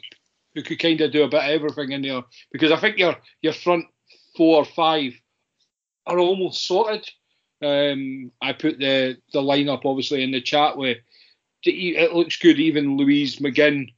who 0.56 0.64
could 0.64 0.80
kind 0.80 1.02
of 1.02 1.12
do 1.12 1.24
a 1.24 1.28
bit 1.28 1.44
of 1.44 1.50
everything 1.50 1.92
in 1.92 2.02
there 2.02 2.24
because 2.52 2.72
I 2.72 2.78
think 2.78 2.98
your 2.98 3.16
your 3.42 3.54
front 3.54 3.86
four 4.36 4.58
or 4.58 4.66
five 4.66 5.14
are 6.06 6.20
almost 6.20 6.66
sorted. 6.68 7.10
Um, 7.64 8.32
I 8.42 8.54
put 8.54 8.80
the 8.80 9.18
the 9.32 9.40
lineup 9.40 9.86
obviously 9.86 10.24
in 10.24 10.32
the 10.32 10.42
chat 10.42 10.78
where 10.78 10.98
it 11.72 12.14
looks 12.14 12.38
good. 12.38 12.60
Even 12.60 12.98
Luiz 12.98 13.38
McGinn, 13.38 13.90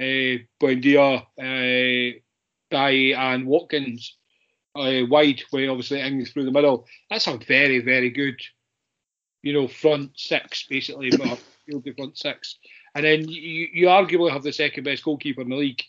uh, 0.00 0.42
Buendia, 0.60 1.26
uh, 1.38 2.18
and 2.76 3.46
Watkins 3.46 4.16
uh, 4.74 5.02
wide, 5.08 5.42
where 5.50 5.70
obviously 5.70 6.00
Ings 6.00 6.30
through 6.30 6.44
the 6.44 6.50
middle. 6.50 6.86
That's 7.10 7.26
a 7.26 7.36
very 7.36 7.80
very 7.80 8.10
good, 8.10 8.40
you 9.42 9.52
know, 9.52 9.68
front 9.68 10.12
six 10.16 10.66
basically, 10.68 11.10
but 11.10 11.40
field 11.66 11.86
front 11.96 12.18
six. 12.18 12.58
And 12.94 13.04
then 13.04 13.28
you, 13.28 13.68
you 13.72 13.86
arguably 13.86 14.30
have 14.30 14.42
the 14.42 14.52
second 14.52 14.84
best 14.84 15.04
goalkeeper 15.04 15.42
in 15.42 15.48
the 15.48 15.56
league. 15.56 15.82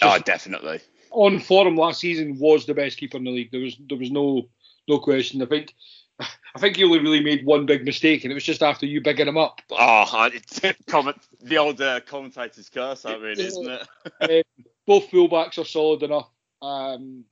Just 0.00 0.20
oh, 0.20 0.22
definitely. 0.24 0.80
On 1.10 1.38
form 1.38 1.76
last 1.76 2.00
season 2.00 2.38
was 2.38 2.66
the 2.66 2.74
best 2.74 2.98
keeper 2.98 3.18
in 3.18 3.24
the 3.24 3.30
league. 3.30 3.50
There 3.50 3.60
was 3.60 3.76
there 3.88 3.98
was 3.98 4.10
no 4.10 4.48
no 4.88 4.98
question. 4.98 5.42
I 5.42 5.46
think 5.46 5.74
I 6.20 6.60
think 6.60 6.76
he 6.76 6.84
only 6.84 7.00
really 7.00 7.22
made 7.22 7.44
one 7.44 7.66
big 7.66 7.84
mistake, 7.84 8.24
and 8.24 8.30
it 8.30 8.34
was 8.34 8.44
just 8.44 8.62
after 8.62 8.86
you 8.86 9.00
bigging 9.00 9.26
him 9.26 9.36
up. 9.36 9.60
Oh, 9.70 10.30
it's 10.32 10.60
comment, 10.86 11.16
the 11.42 11.58
old 11.58 11.80
uh, 11.80 12.00
commentator's 12.00 12.68
curse, 12.68 13.02
that 13.02 13.20
really, 13.20 13.44
isn't 13.44 13.68
it? 13.68 13.88
um, 14.20 14.64
both 14.86 15.10
fullbacks 15.10 15.58
are 15.58 15.64
solid 15.64 16.02
enough. 16.02 16.28
Um, 16.62 17.24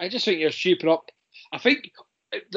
I 0.00 0.08
just 0.08 0.24
think 0.24 0.40
you're 0.40 0.50
shaping 0.50 0.90
up. 0.90 1.10
I 1.52 1.58
think 1.58 1.90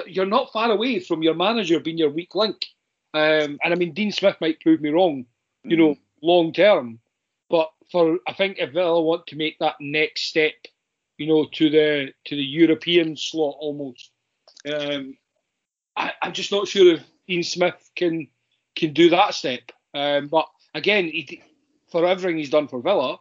you're 0.08 0.26
not 0.26 0.52
far 0.52 0.72
away 0.72 1.00
from 1.00 1.22
your 1.22 1.36
manager 1.36 1.80
being 1.80 1.98
your 1.98 2.10
weak 2.10 2.34
link. 2.36 2.66
Um, 3.14 3.60
and 3.64 3.74
I 3.74 3.76
mean, 3.76 3.94
Dean 3.94 4.12
Smith 4.12 4.38
might 4.42 4.60
prove 4.60 4.82
me 4.82 4.90
wrong, 4.90 5.26
you 5.64 5.78
know, 5.78 5.92
mm-hmm. 5.92 6.28
long 6.28 6.54
term. 6.54 7.00
But 7.50 7.72
for 7.92 8.20
I 8.28 8.34
think 8.34 8.58
if 8.60 8.74
Villa 8.74 9.02
want 9.02 9.28
to 9.28 9.36
make 9.36 9.60
that 9.60 9.76
next 9.80 10.24
step, 10.24 10.54
you 11.18 11.28
know, 11.28 11.48
to 11.54 11.70
the 11.70 12.14
to 12.26 12.36
the 12.36 12.44
European 12.44 13.16
slot 13.16 13.56
almost, 13.60 14.12
um, 14.72 15.18
I, 15.98 16.13
am 16.22 16.34
just 16.34 16.51
not 16.51 16.68
sure 16.68 16.94
if 16.94 17.04
Dean 17.27 17.44
Smith 17.44 17.92
can 17.96 18.27
can 18.75 18.94
do 18.94 19.10
that 19.10 19.34
step. 19.34 19.72
Um, 19.94 20.27
but 20.27 20.48
again, 20.74 21.06
he, 21.06 21.42
for 21.92 22.06
everything 22.06 22.38
he's 22.38 22.51
done 22.51 22.68
for 22.68 22.82
Villa, 22.82 23.18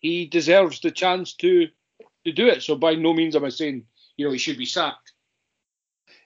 he 0.00 0.26
deserves 0.26 0.80
the 0.80 0.90
chance 0.90 1.34
to 1.36 1.68
to 2.24 2.32
do 2.32 2.48
it. 2.48 2.62
So 2.62 2.76
by 2.76 2.94
no 2.94 3.12
means 3.14 3.34
am 3.34 3.44
I 3.44 3.48
saying 3.48 3.84
you 4.16 4.26
know 4.26 4.32
he 4.32 4.38
should 4.38 4.58
be 4.58 4.66
sacked. 4.66 5.12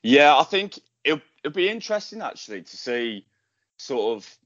Yeah, 0.03 0.37
I 0.37 0.43
think 0.43 0.79
it'll, 1.05 1.21
it'll 1.45 1.55
be 1.55 1.69
interesting 1.69 2.23
actually 2.23 2.63
to 2.63 2.77
see 2.77 3.27
sort 3.77 4.17
of 4.17 4.39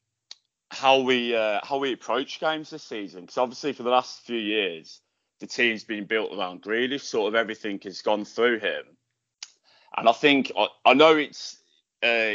how 0.71 1.01
we 1.01 1.35
uh, 1.35 1.61
how 1.63 1.79
we 1.79 1.93
approach 1.93 2.41
games 2.41 2.71
this 2.71 2.83
season 2.83 3.23
because 3.23 3.39
obviously 3.39 3.73
for 3.73 3.83
the 3.85 3.91
last 3.91 4.21
few 4.21 4.39
years 4.39 5.01
the 5.41 5.47
team's 5.47 5.85
been 5.85 6.05
built 6.05 6.37
around 6.37 6.63
Grealish. 6.63 7.03
Sort 7.03 7.29
of 7.29 7.35
everything 7.35 7.81
has 7.85 8.03
gone 8.03 8.25
through 8.25 8.59
him, 8.59 8.85
and 9.97 10.09
I 10.09 10.13
think 10.13 10.53
I, 10.57 10.69
I 10.85 10.95
know 10.95 11.17
it's 11.17 11.59
uh, 12.03 12.35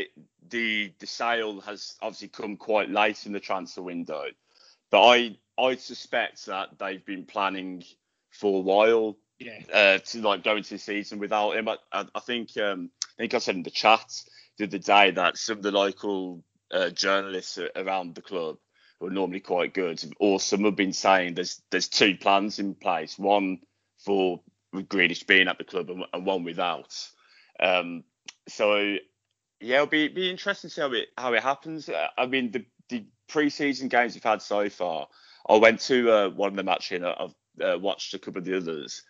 the 0.50 0.94
the 1.00 1.08
sale 1.08 1.62
has 1.62 1.96
obviously 2.02 2.30
come 2.30 2.58
quite 2.58 2.90
late 2.90 3.26
in 3.26 3.32
the 3.32 3.40
transfer 3.40 3.82
window, 3.82 4.26
but 4.90 5.02
I 5.02 5.38
I 5.58 5.76
suspect 5.76 6.46
that 6.48 6.80
they've 6.80 7.06
been 7.06 7.26
planning 7.26 7.84
for 8.32 8.60
a 8.60 8.62
while 8.62 9.18
yeah. 9.40 9.60
uh, 9.74 9.98
to 10.00 10.22
like 10.22 10.44
go 10.44 10.56
into 10.56 10.72
the 10.72 10.80
season 10.80 11.20
without 11.20 11.56
him. 11.56 11.68
I, 11.68 11.78
I, 11.92 12.20
think 12.20 12.58
um, 12.58 12.90
I 13.04 13.22
think 13.22 13.34
I 13.34 13.40
said 13.40 13.56
in 13.56 13.64
the 13.64 13.70
chat 13.70 14.06
the 14.58 14.66
other 14.66 14.78
day 14.78 15.12
that 15.12 15.38
some 15.38 15.58
of 15.58 15.64
the 15.64 15.72
local 15.72 16.44
uh, 16.72 16.90
journalists 16.90 17.60
around 17.76 18.16
the 18.16 18.22
club 18.22 18.58
who 19.00 19.08
are 19.08 19.12
normally 19.12 19.40
quite 19.40 19.74
good, 19.74 20.02
or 20.20 20.40
some 20.40 20.64
have 20.64 20.76
been 20.76 20.94
saying 20.94 21.36
there's 21.36 21.62
there's 21.72 21.88
two 21.88 22.16
plans 22.16 22.60
in 22.60 22.76
place, 22.76 23.18
one 23.18 23.60
for 23.98 24.42
Grealish 24.74 25.28
being 25.28 25.48
at 25.48 25.58
the 25.58 25.64
club 25.64 25.90
and, 25.90 26.06
and 26.14 26.26
one 26.26 26.44
without. 26.44 26.96
Um, 27.62 28.04
so 28.48 28.98
yeah, 29.60 29.76
it'll 29.76 29.88
be 29.88 30.08
be 30.08 30.30
interesting 30.30 30.70
to 30.70 30.74
see 30.74 30.82
how 30.82 30.92
it 30.94 31.10
how 31.18 31.34
it 31.34 31.44
happens. 31.44 31.90
Uh, 31.90 32.08
I 32.18 32.26
mean 32.26 32.52
the 32.52 32.66
the 32.90 33.06
pre-season 33.28 33.88
games 33.88 34.14
we've 34.14 34.24
had 34.24 34.42
so 34.42 34.70
far. 34.70 35.08
I 35.48 35.56
went 35.58 35.80
to 35.82 36.12
uh, 36.12 36.30
one 36.30 36.50
of 36.50 36.56
them 36.56 36.70
actually, 36.70 36.98
and 36.98 37.06
I've 37.06 37.36
uh, 37.62 37.80
watched 37.80 38.14
a 38.14 38.20
couple 38.20 38.40
of 38.40 38.46
the 38.46 38.58
others. 38.58 39.04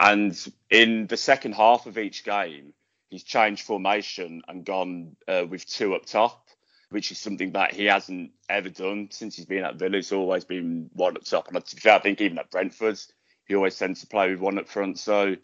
And 0.00 0.36
in 0.70 1.06
the 1.06 1.16
second 1.16 1.54
half 1.54 1.86
of 1.86 1.98
each 1.98 2.24
game, 2.24 2.72
he's 3.08 3.24
changed 3.24 3.66
formation 3.66 4.42
and 4.48 4.64
gone 4.64 5.16
uh, 5.28 5.44
with 5.48 5.66
two 5.66 5.94
up 5.94 6.06
top, 6.06 6.48
which 6.90 7.12
is 7.12 7.18
something 7.18 7.52
that 7.52 7.74
he 7.74 7.84
hasn't 7.84 8.32
ever 8.48 8.68
done 8.68 9.08
since 9.10 9.36
he's 9.36 9.46
been 9.46 9.64
at 9.64 9.76
Villa. 9.76 9.98
It's 9.98 10.12
always 10.12 10.44
been 10.44 10.90
one 10.94 11.16
up 11.16 11.24
top. 11.24 11.48
And 11.48 11.56
I 11.56 11.98
think 11.98 12.20
even 12.20 12.38
at 12.38 12.50
Brentford, 12.50 12.98
he 13.46 13.54
always 13.54 13.78
tends 13.78 14.00
to 14.00 14.06
play 14.06 14.30
with 14.30 14.40
one 14.40 14.58
up 14.58 14.68
front. 14.68 14.98
So 14.98 15.36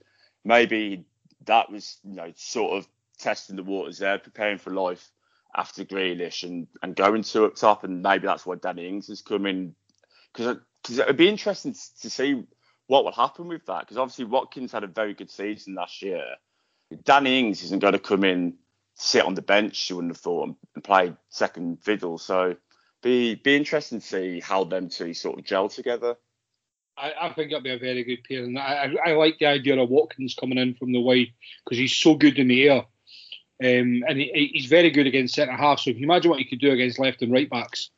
maybe 0.45 1.05
that 1.49 1.71
was, 1.71 1.99
you 2.05 2.15
know, 2.15 2.33
sort 2.37 2.79
of 2.79 2.89
testing 3.19 3.57
the 3.57 3.63
waters 3.63 3.99
there, 3.99 4.19
preparing 4.19 4.59
for 4.59 4.73
life 4.73 5.11
after 5.55 5.85
Grealish 5.85 6.45
and, 6.45 6.69
and 6.83 6.97
going 6.97 7.23
to 7.23 7.45
up 7.45 7.57
top. 7.57 7.85
And 7.85 8.03
maybe 8.03 8.27
that's 8.27 8.47
why 8.47 8.55
Danny 8.55 8.89
Ings 8.89 9.09
has 9.09 9.21
come 9.21 9.45
in. 9.45 9.75
Because 10.33 10.59
it'd 10.91 11.17
be 11.17 11.29
interesting 11.29 11.75
to 12.01 12.11
see 12.11 12.45
what 12.87 13.05
will 13.05 13.13
happen 13.13 13.49
with 13.49 13.67
that. 13.67 13.81
Because 13.81 13.99
obviously 13.99 14.25
Watkins 14.25 14.73
had 14.73 14.85
a 14.85 14.89
very 14.89 15.15
good 15.15 15.31
season 15.31 15.75
last 15.75 16.01
year 16.01 16.25
Danny 17.05 17.41
Ings 17.41 17.63
isn't 17.65 17.81
going 17.81 17.93
to 17.93 17.99
come 17.99 18.25
in, 18.25 18.55
sit 18.95 19.25
on 19.25 19.35
the 19.35 19.43
bench, 19.43 19.91
you 19.91 19.97
wouldn't 19.97 20.15
have 20.15 20.21
thought, 20.21 20.57
and 20.75 20.85
play 20.85 21.13
second 21.29 21.83
fiddle. 21.83 22.19
So 22.19 22.57
be 23.03 23.35
be 23.35 23.57
interesting 23.57 24.01
to 24.01 24.07
see 24.07 24.41
how 24.41 24.65
them 24.65 24.89
two 24.89 25.15
sort 25.15 25.39
of 25.39 25.45
gel 25.45 25.69
together. 25.69 26.17
I, 27.01 27.13
I 27.23 27.33
think 27.33 27.51
it'll 27.51 27.63
be 27.63 27.71
a 27.71 27.79
very 27.79 28.05
good 28.05 28.25
pairing. 28.25 28.57
I, 28.57 28.85
I, 28.85 29.11
I 29.11 29.13
like 29.13 29.39
the 29.39 29.47
idea 29.47 29.79
of 29.79 29.89
Watkins 29.89 30.35
coming 30.35 30.59
in 30.59 30.75
from 30.75 30.93
the 30.93 31.01
wide 31.01 31.33
because 31.65 31.79
he's 31.79 31.95
so 31.95 32.15
good 32.15 32.39
in 32.39 32.49
the 32.49 32.69
air, 32.69 32.79
um, 32.79 34.05
and 34.09 34.19
he, 34.19 34.51
he's 34.55 34.67
very 34.67 34.91
good 34.91 35.07
against 35.07 35.35
centre 35.35 35.53
half. 35.53 35.81
So 35.81 35.91
if 35.91 35.99
you 35.99 36.05
imagine 36.05 36.31
what 36.31 36.41
he 36.41 36.45
could 36.45 36.61
do 36.61 36.73
against 36.73 36.99
left 36.99 37.23
and 37.23 37.33
right 37.33 37.49
backs. 37.49 37.91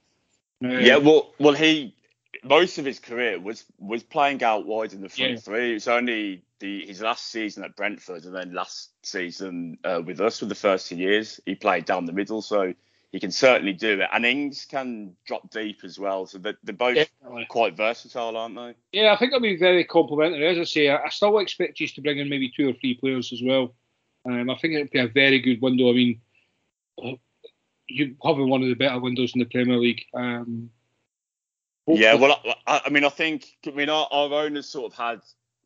Um, 0.62 0.80
yeah, 0.80 0.98
well, 0.98 1.32
well, 1.38 1.54
he 1.54 1.94
most 2.44 2.78
of 2.78 2.84
his 2.84 2.98
career 2.98 3.38
was 3.38 3.64
was 3.78 4.02
playing 4.02 4.42
out 4.42 4.66
wide 4.66 4.92
in 4.92 5.00
the 5.00 5.08
front 5.08 5.32
yeah. 5.32 5.38
three. 5.38 5.70
It 5.70 5.74
was 5.74 5.88
only 5.88 6.42
the 6.58 6.86
his 6.86 7.00
last 7.00 7.30
season 7.30 7.64
at 7.64 7.76
Brentford 7.76 8.24
and 8.24 8.34
then 8.34 8.52
last 8.52 8.90
season 9.02 9.78
uh, 9.84 10.02
with 10.04 10.20
us 10.20 10.38
for 10.38 10.46
the 10.46 10.54
first 10.54 10.88
two 10.88 10.96
years 10.96 11.40
he 11.46 11.54
played 11.54 11.84
down 11.84 12.06
the 12.06 12.12
middle, 12.12 12.42
so 12.42 12.74
he 13.12 13.18
can 13.18 13.32
certainly 13.32 13.72
do 13.72 14.00
it. 14.00 14.08
And 14.12 14.24
Ings 14.24 14.64
can 14.64 15.16
drop 15.26 15.50
deep 15.50 15.80
as 15.82 15.98
well, 15.98 16.26
so 16.26 16.38
they're, 16.38 16.58
they're 16.62 16.74
both 16.74 16.94
Definitely. 16.94 17.46
quite 17.48 17.76
versatile, 17.76 18.36
aren't 18.36 18.54
they? 18.54 18.74
Yeah, 18.92 19.12
I 19.12 19.16
think 19.16 19.32
it'll 19.32 19.40
be 19.40 19.56
very 19.56 19.84
complimentary. 19.84 20.46
As 20.46 20.58
I 20.58 20.64
say, 20.64 20.88
I, 20.88 21.04
I 21.04 21.08
still 21.08 21.38
expect 21.38 21.80
you 21.80 21.88
to 21.88 22.00
bring 22.00 22.18
in 22.18 22.28
maybe 22.28 22.52
two 22.54 22.68
or 22.68 22.72
three 22.74 22.94
players 22.94 23.32
as 23.32 23.42
well. 23.42 23.74
Um, 24.24 24.50
I 24.50 24.56
think 24.56 24.74
it'll 24.74 24.92
be 24.92 24.98
a 25.00 25.08
very 25.08 25.40
good 25.40 25.60
window. 25.60 25.90
I 25.90 25.92
mean, 25.92 26.20
you 27.88 28.16
having 28.24 28.48
one 28.48 28.62
of 28.62 28.68
the 28.68 28.74
better 28.74 29.00
windows 29.00 29.32
in 29.34 29.40
the 29.40 29.44
Premier 29.46 29.76
League. 29.76 30.04
Um, 30.14 30.70
yeah, 31.86 32.14
well, 32.14 32.40
I, 32.66 32.82
I, 32.86 32.90
mean, 32.90 33.04
I 33.04 33.08
think 33.08 33.46
I 33.66 33.70
mean 33.70 33.88
our, 33.88 34.06
our, 34.10 34.32
owners 34.32 34.68
sort 34.68 34.92
of 34.92 34.96
had 34.96 35.20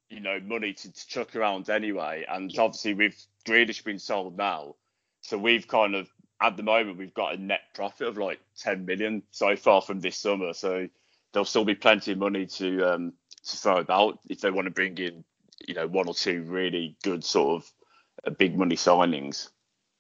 you 0.09 0.21
know 0.21 0.41
money 0.41 0.73
to, 0.73 0.93
to 0.93 1.07
chuck 1.07 1.37
around 1.37 1.69
anyway, 1.69 2.25
and 2.29 2.57
obviously 2.59 2.95
with 2.95 3.27
Grealish 3.47 3.85
being 3.85 3.99
sold 3.99 4.37
now, 4.37 4.77
so 5.21 5.37
we've 5.37 5.69
kind 5.69 5.95
of 5.95 6.09
at 6.41 6.57
the 6.57 6.63
moment 6.63 6.99
we've 6.99 7.15
got 7.15 7.35
a 7.35 7.37
net 7.37 7.61
profit 7.75 8.09
of 8.09 8.19
like 8.19 8.41
10 8.59 8.85
million 8.85 9.23
so 9.31 9.57
far 9.57 9.81
from 9.81 10.01
this 10.01 10.17
summer, 10.17 10.53
so 10.53 10.89
there'll 11.33 11.45
still 11.45 11.65
be 11.65 11.75
plenty 11.75 12.13
of 12.13 12.19
money 12.19 12.47
to 12.47 12.83
um 12.83 13.13
to 13.45 13.57
throw 13.57 13.77
about 13.79 14.19
if 14.29 14.41
they 14.41 14.51
want 14.51 14.67
to 14.67 14.71
bring 14.71 14.97
in 14.99 15.25
you 15.67 15.75
know 15.75 15.87
one 15.87 16.09
or 16.09 16.15
two 16.15 16.43
really 16.43 16.97
good 17.03 17.25
sort 17.25 17.63
of 17.63 17.73
uh, 18.27 18.31
big 18.31 18.57
money 18.57 18.77
signings. 18.77 19.49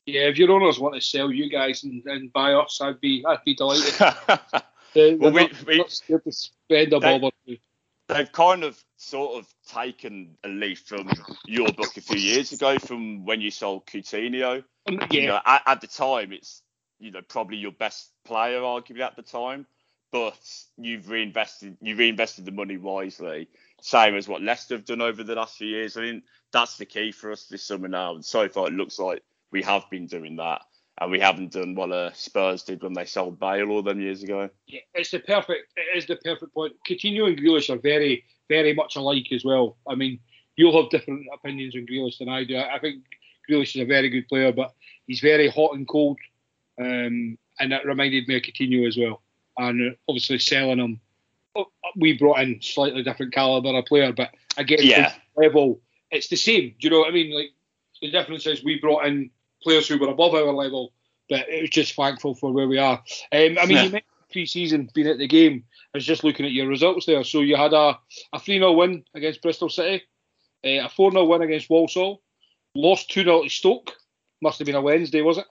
Yeah, 0.07 0.23
if 0.23 0.37
your 0.37 0.51
owners 0.51 0.79
want 0.79 0.95
to 0.95 1.01
sell 1.01 1.31
you 1.31 1.49
guys 1.49 1.85
and, 1.85 2.05
and 2.05 2.33
buy 2.33 2.53
us, 2.53 2.81
I'd 2.81 3.01
be 3.01 3.25
I'd 3.27 3.45
be 3.45 3.55
delighted. 3.55 3.95
They, 4.95 5.17
well, 5.17 5.33
we, 5.33 5.51
we, 5.67 5.79
not 5.79 5.91
scared 5.91 6.23
to 6.23 6.31
spend 6.31 6.93
a 6.93 7.01
they, 7.01 7.61
They've 8.09 8.31
kind 8.31 8.65
of 8.65 8.83
sort 8.97 9.39
of 9.39 9.55
taken 9.67 10.37
a 10.45 10.49
leaf 10.49 10.81
from 10.87 11.11
your 11.47 11.73
book 11.73 11.97
a 11.97 12.01
few 12.01 12.19
years 12.19 12.53
ago, 12.53 12.79
from 12.79 13.25
when 13.25 13.41
you 13.41 13.51
sold 13.51 13.87
Coutinho. 13.87 14.63
Um, 14.89 14.99
yeah. 15.01 15.07
You 15.11 15.27
know, 15.29 15.41
at, 15.45 15.63
at, 15.67 15.81
the 15.81 15.87
time, 15.87 16.33
it's 16.33 16.63
you 16.99 17.11
know 17.11 17.23
probably 17.27 17.57
your 17.57 17.73
best 17.73 18.11
player, 18.25 18.61
arguably 18.61 19.01
at 19.01 19.17
the 19.17 19.23
time, 19.23 19.67
but 20.13 20.39
you've 20.77 21.09
reinvested 21.09 21.79
you 21.81 21.97
reinvested 21.97 22.45
the 22.45 22.53
money 22.53 22.77
wisely, 22.77 23.49
same 23.81 24.17
as 24.17 24.29
what 24.29 24.43
Leicester 24.43 24.75
have 24.75 24.85
done 24.85 25.01
over 25.01 25.25
the 25.25 25.35
last 25.35 25.57
few 25.57 25.69
years. 25.69 25.97
I 25.97 26.03
mean, 26.03 26.23
that's 26.53 26.77
the 26.77 26.87
key 26.87 27.11
for 27.11 27.33
us 27.33 27.47
this 27.47 27.65
summer 27.65 27.89
now, 27.89 28.15
and 28.15 28.25
so 28.25 28.49
far 28.49 28.67
it 28.67 28.75
looks 28.75 28.99
like 28.99 29.23
we 29.51 29.63
have 29.63 29.89
been 29.91 30.07
doing 30.07 30.37
that 30.37 30.63
and 31.01 31.11
we 31.11 31.21
haven't 31.21 31.53
done 31.53 31.75
what 31.75 31.91
uh, 31.91 32.13
Spurs 32.13 32.63
did 32.63 32.83
when 32.83 32.93
they 32.93 33.05
sold 33.05 33.41
Bale 33.41 33.71
all 33.71 33.83
them 33.83 34.01
years 34.01 34.23
ago. 34.23 34.49
Yeah, 34.67 34.81
it's 34.95 35.11
the 35.11 35.19
perfect. 35.19 35.73
It 35.77 35.97
is 35.97 36.07
the 36.07 36.17
perfect 36.17 36.55
point. 36.55 36.75
Coutinho 36.89 37.27
and 37.27 37.39
Grealish 37.39 37.71
are 37.71 37.79
very, 37.79 38.25
very 38.49 38.75
much 38.75 38.97
alike 38.97 39.33
as 39.33 39.45
well. 39.45 39.77
I 39.89 39.95
mean, 39.95 40.21
you'll 40.57 40.81
have 40.81 40.91
different 40.91 41.27
opinions 41.33 41.75
on 41.75 41.87
Grealish 41.87 42.19
than 42.19 42.29
I 42.29 42.45
do. 42.45 42.59
I 42.59 42.79
think 42.79 43.03
Grealish 43.51 43.75
is 43.75 43.83
a 43.83 43.87
very 43.87 44.09
good 44.09 44.29
player, 44.29 44.53
but 44.53 44.73
he's 45.07 45.21
very 45.21 45.49
hot 45.49 45.75
and 45.75 45.87
cold, 45.89 46.19
um, 46.81 47.39
and 47.59 47.73
that 47.73 47.87
reminded 47.87 48.29
me 48.29 48.37
of 48.37 48.43
Coutinho 48.43 48.87
as 48.87 48.97
well. 48.97 49.23
And 49.57 49.97
obviously 50.09 50.39
selling 50.39 50.79
him, 50.79 51.01
oh, 51.57 51.67
we 51.97 52.19
brought 52.19 52.41
in 52.41 52.61
slightly 52.63 53.03
different 53.03 53.33
caliber 53.33 53.77
of 53.77 53.85
player, 53.87 54.13
but 54.13 54.35
again, 54.57 54.79
yeah. 54.83 55.13
level 55.37 55.81
it's 56.15 56.29
the 56.29 56.37
same. 56.37 56.75
Do 56.81 56.87
you 56.87 56.91
know 56.91 57.01
what 57.01 57.09
I 57.09 57.13
mean? 57.13 57.35
Like 57.35 57.51
the 58.01 58.11
difference 58.11 58.47
is 58.47 58.65
we 58.65 58.81
brought 58.81 59.07
in 59.07 59.31
players 59.65 59.89
who 59.89 59.99
were 59.99 60.09
above 60.09 60.35
our 60.35 60.53
level, 60.53 60.93
but 61.29 61.49
it 61.49 61.63
was 61.63 61.71
just 61.71 61.95
thankful 61.95 62.35
for 62.35 62.53
where 62.53 62.69
we 62.69 62.79
are. 62.79 63.03
Um, 63.33 63.59
I 63.59 63.67
mean, 63.67 63.71
yeah. 63.71 63.83
you 63.85 63.91
mentioned 63.91 64.03
pre-season 64.31 64.91
being 64.95 65.09
at 65.09 65.19
the 65.19 65.27
game. 65.27 65.65
I 65.95 65.99
was 65.99 66.07
just 66.07 66.25
looking 66.25 66.47
at 66.47 66.53
your 66.53 66.69
results 66.69 67.07
there. 67.07 67.25
So 67.25 67.41
you 67.41 67.57
had 67.57 67.73
a 67.73 67.99
a 68.33 68.39
three 68.39 68.59
0 68.59 68.73
win 68.73 69.05
against 69.15 69.43
Bristol 69.43 69.69
City, 69.69 70.05
uh, 70.65 70.87
a 70.87 70.89
four 70.89 71.11
0 71.11 71.25
win 71.25 71.43
against 71.43 71.71
Walsall, 71.71 72.23
lost 72.75 73.11
two 73.11 73.25
0 73.25 73.45
to 73.45 73.49
Stoke. 73.49 73.93
Must 74.43 74.59
have 74.59 74.67
been 74.67 74.75
a 74.75 74.83
Wednesday, 74.83 75.23
was 75.23 75.39
it? 75.39 75.47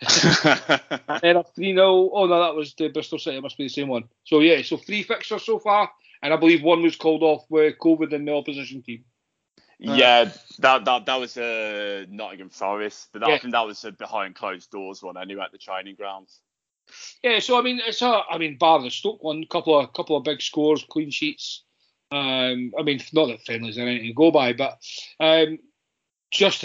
and 1.22 1.38
a 1.38 1.44
3 1.44 1.74
0. 1.74 2.10
Oh, 2.12 2.26
no, 2.26 2.40
that 2.40 2.54
was 2.54 2.74
the 2.74 2.88
Bristol 2.88 3.18
City. 3.18 3.36
It 3.36 3.42
must 3.42 3.56
be 3.56 3.64
the 3.64 3.68
same 3.68 3.88
one. 3.88 4.04
So, 4.24 4.40
yeah, 4.40 4.60
so 4.62 4.76
three 4.76 5.02
fixtures 5.02 5.46
so 5.46 5.58
far. 5.58 5.90
And 6.22 6.32
I 6.32 6.36
believe 6.36 6.62
one 6.62 6.82
was 6.82 6.96
called 6.96 7.22
off 7.22 7.44
with 7.48 7.78
COVID 7.78 8.12
in 8.12 8.24
the 8.24 8.34
opposition 8.34 8.82
team. 8.82 9.04
Uh, 9.86 9.94
yeah, 9.94 10.30
that 10.58 10.84
that 10.84 11.06
that 11.06 11.16
was 11.16 11.36
a 11.36 12.02
uh, 12.02 12.06
Nottingham 12.08 12.50
Forest, 12.50 13.08
but 13.12 13.20
that, 13.20 13.28
yeah. 13.28 13.34
I 13.34 13.38
think 13.38 13.52
that 13.52 13.66
was 13.66 13.84
a 13.84 13.92
behind 13.92 14.34
closed 14.34 14.70
doors 14.70 15.02
one 15.02 15.16
anyway 15.16 15.42
at 15.44 15.52
the 15.52 15.58
training 15.58 15.96
grounds. 15.96 16.40
Yeah, 17.22 17.38
so 17.38 17.58
I 17.58 17.62
mean, 17.62 17.80
it's 17.84 18.02
a, 18.02 18.22
I 18.30 18.38
mean, 18.38 18.58
bar 18.58 18.82
the 18.82 18.90
Stoke 18.90 19.22
one, 19.22 19.44
couple 19.50 19.78
of 19.78 19.92
couple 19.92 20.16
of 20.16 20.24
big 20.24 20.42
scores, 20.42 20.84
clean 20.88 21.10
sheets. 21.10 21.64
Um, 22.10 22.72
I 22.78 22.82
mean, 22.82 23.00
not 23.12 23.26
that 23.26 23.44
friendlies 23.44 23.78
are 23.78 23.82
anything 23.82 24.08
to 24.08 24.14
go 24.14 24.30
by, 24.30 24.52
but 24.52 24.78
um, 25.18 25.58
just 26.30 26.64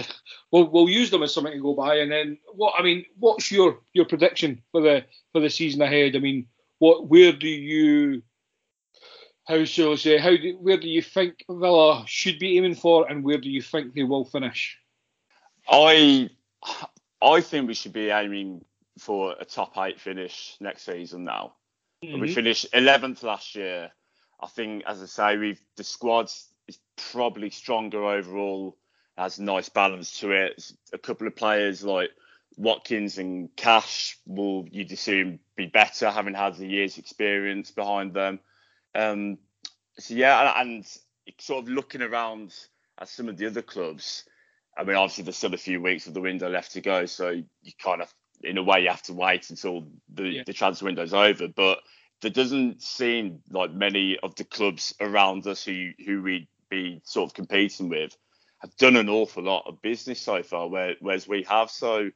we'll 0.51 0.69
we'll 0.69 0.89
use 0.89 1.09
them 1.09 1.23
as 1.23 1.33
something 1.33 1.53
to 1.53 1.61
go 1.61 1.73
by. 1.73 1.95
And 1.95 2.11
then 2.11 2.37
what 2.53 2.75
I 2.77 2.83
mean, 2.83 3.05
what's 3.17 3.51
your 3.51 3.79
your 3.93 4.05
prediction 4.05 4.61
for 4.71 4.81
the 4.81 5.05
for 5.31 5.41
the 5.41 5.49
season 5.49 5.81
ahead? 5.81 6.15
I 6.15 6.19
mean, 6.19 6.47
what 6.79 7.07
where 7.07 7.31
do 7.31 7.47
you 7.47 8.21
how 9.49 9.65
say 9.65 10.17
how 10.17 10.37
do 10.37 10.57
where 10.61 10.77
do 10.77 10.87
you 10.87 11.01
think 11.01 11.43
Villa 11.49 12.03
should 12.07 12.37
be 12.37 12.57
aiming 12.57 12.75
for, 12.75 13.09
and 13.09 13.23
where 13.23 13.39
do 13.39 13.49
you 13.49 13.61
think 13.61 13.93
they 13.93 14.03
will 14.03 14.25
finish? 14.25 14.77
I 15.67 16.29
I 17.21 17.41
think 17.41 17.67
we 17.67 17.73
should 17.73 17.93
be 17.93 18.11
aiming 18.11 18.63
for 18.99 19.35
a 19.39 19.45
top 19.45 19.77
eight 19.79 19.99
finish 19.99 20.55
next 20.59 20.83
season 20.83 21.23
now. 21.23 21.53
Mm-hmm. 22.03 22.21
We 22.21 22.33
finished 22.33 22.71
11th 22.73 23.23
last 23.23 23.55
year. 23.55 23.91
I 24.41 24.47
think, 24.47 24.83
as 24.85 25.01
I 25.01 25.05
say, 25.05 25.37
we've 25.37 25.61
the 25.75 25.83
squad 25.83 26.29
is 26.67 26.79
probably 27.11 27.49
stronger 27.49 28.05
overall 28.05 28.77
has 29.17 29.37
a 29.37 29.43
nice 29.43 29.67
balance 29.67 30.19
to 30.19 30.31
it. 30.31 30.71
A 30.93 30.97
couple 30.97 31.27
of 31.27 31.35
players 31.35 31.83
like 31.83 32.09
Watkins 32.55 33.17
and 33.17 33.53
Cash 33.57 34.17
will, 34.25 34.65
you'd 34.71 34.91
assume, 34.91 35.39
be 35.57 35.65
better 35.65 36.09
having 36.09 36.33
had 36.33 36.55
the 36.55 36.67
year's 36.67 36.97
experience 36.97 37.71
behind 37.71 38.13
them. 38.13 38.39
Um, 38.99 39.37
so 39.97 40.13
yeah, 40.13 40.59
and 40.61 40.85
sort 41.39 41.63
of 41.63 41.69
looking 41.69 42.01
around 42.01 42.53
at 42.99 43.09
some 43.09 43.29
of 43.29 43.37
the 43.37 43.47
other 43.47 43.61
clubs. 43.61 44.25
I 44.77 44.83
mean, 44.83 44.95
obviously 44.95 45.23
there's 45.23 45.37
still 45.37 45.53
a 45.53 45.57
few 45.57 45.81
weeks 45.81 46.07
of 46.07 46.13
the 46.13 46.21
window 46.21 46.49
left 46.49 46.71
to 46.73 46.81
go, 46.81 47.05
so 47.05 47.29
you 47.29 47.71
kind 47.83 48.01
of, 48.01 48.13
in 48.43 48.57
a 48.57 48.63
way, 48.63 48.81
you 48.81 48.89
have 48.89 49.03
to 49.03 49.13
wait 49.13 49.49
until 49.49 49.87
the, 50.13 50.23
yeah. 50.23 50.43
the 50.45 50.53
transfer 50.53 50.85
window's 50.85 51.13
over. 51.13 51.47
But 51.47 51.79
there 52.21 52.31
doesn't 52.31 52.81
seem 52.81 53.41
like 53.49 53.73
many 53.73 54.17
of 54.21 54.35
the 54.35 54.43
clubs 54.43 54.93
around 54.99 55.47
us 55.47 55.63
who 55.63 55.91
who 56.05 56.21
we'd 56.21 56.47
be 56.69 57.01
sort 57.03 57.29
of 57.29 57.33
competing 57.33 57.89
with 57.89 58.15
have 58.59 58.75
done 58.77 58.95
an 58.97 59.09
awful 59.09 59.43
lot 59.43 59.63
of 59.65 59.81
business 59.81 60.21
so 60.21 60.43
far, 60.43 60.67
where, 60.67 60.95
whereas 60.99 61.27
we 61.27 61.43
have. 61.43 61.71
So 61.71 62.11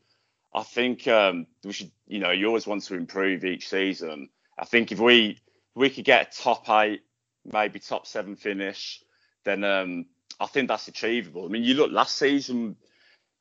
I 0.54 0.64
think 0.64 1.08
um, 1.08 1.48
we 1.64 1.72
should, 1.72 1.92
you 2.08 2.20
know, 2.20 2.32
you 2.32 2.48
always 2.48 2.68
want 2.68 2.84
to 2.84 2.96
improve 2.96 3.46
each 3.46 3.70
season. 3.70 4.30
I 4.58 4.66
think 4.66 4.92
if 4.92 5.00
we 5.00 5.40
we 5.76 5.90
could 5.90 6.06
get 6.06 6.28
a 6.28 6.42
top 6.42 6.70
eight, 6.70 7.02
maybe 7.46 7.80
top 7.80 8.08
seven 8.08 8.36
finish, 8.36 9.02
then 9.44 9.64
um, 9.64 10.06
I 10.40 10.46
think 10.48 10.68
that's 10.68 10.88
achievable. 10.88 11.46
I 11.46 11.50
mean, 11.50 11.64
you 11.64 11.74
look 11.74 11.92
last 11.92 12.18
season, 12.18 12.76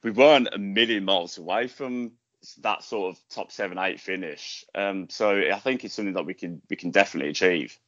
we 0.02 0.10
weren't 0.10 0.48
a 0.52 0.58
million 0.58 1.04
miles 1.04 1.38
away 1.38 1.68
from 1.68 2.12
that 2.60 2.82
sort 2.82 3.14
of 3.14 3.22
top 3.28 3.52
seven, 3.52 3.78
eight 3.78 4.00
finish. 4.00 4.64
Um, 4.74 5.08
so 5.08 5.30
I 5.30 5.58
think 5.58 5.84
it's 5.84 5.94
something 5.94 6.14
that 6.14 6.26
we 6.26 6.34
can 6.34 6.60
we 6.68 6.76
can 6.76 6.90
definitely 6.90 7.30
achieve. 7.30 7.78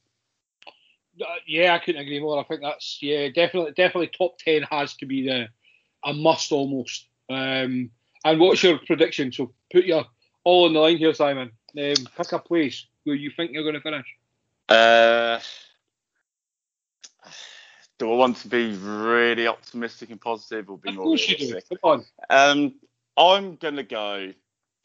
Uh, 1.19 1.25
yeah, 1.47 1.73
I 1.73 1.79
couldn't 1.79 2.01
agree 2.01 2.19
more. 2.19 2.39
I 2.39 2.43
think 2.43 2.61
that's 2.61 2.99
yeah, 3.01 3.27
definitely, 3.29 3.71
definitely 3.71 4.11
top 4.17 4.37
ten 4.39 4.63
has 4.63 4.95
to 4.97 5.05
be 5.05 5.27
the 5.27 5.47
a 6.03 6.13
must 6.13 6.51
almost. 6.51 7.07
Um, 7.29 7.89
and 8.23 8.39
what's 8.39 8.63
your 8.63 8.79
prediction? 8.79 9.31
So 9.31 9.53
put 9.71 9.85
your 9.85 10.05
all 10.43 10.65
on 10.65 10.73
the 10.73 10.79
line 10.79 10.97
here, 10.97 11.13
Simon. 11.13 11.51
Um, 11.77 12.07
pick 12.17 12.31
a 12.31 12.39
place 12.39 12.85
where 13.03 13.15
you 13.15 13.31
think 13.31 13.51
you're 13.51 13.63
going 13.63 13.75
to 13.75 13.81
finish. 13.81 14.05
Uh, 14.69 15.39
do 17.99 18.11
I 18.11 18.15
want 18.15 18.37
to 18.37 18.47
be 18.47 18.73
really 18.73 19.47
optimistic 19.47 20.09
and 20.09 20.19
positive, 20.19 20.69
or 20.69 20.77
be 20.77 20.89
of 20.89 20.95
more 20.95 21.05
realistic? 21.05 21.69
Come 21.69 21.77
on. 21.83 22.05
Um, 22.29 22.75
I'm 23.17 23.55
going 23.55 23.75
to 23.77 23.83
go. 23.83 24.33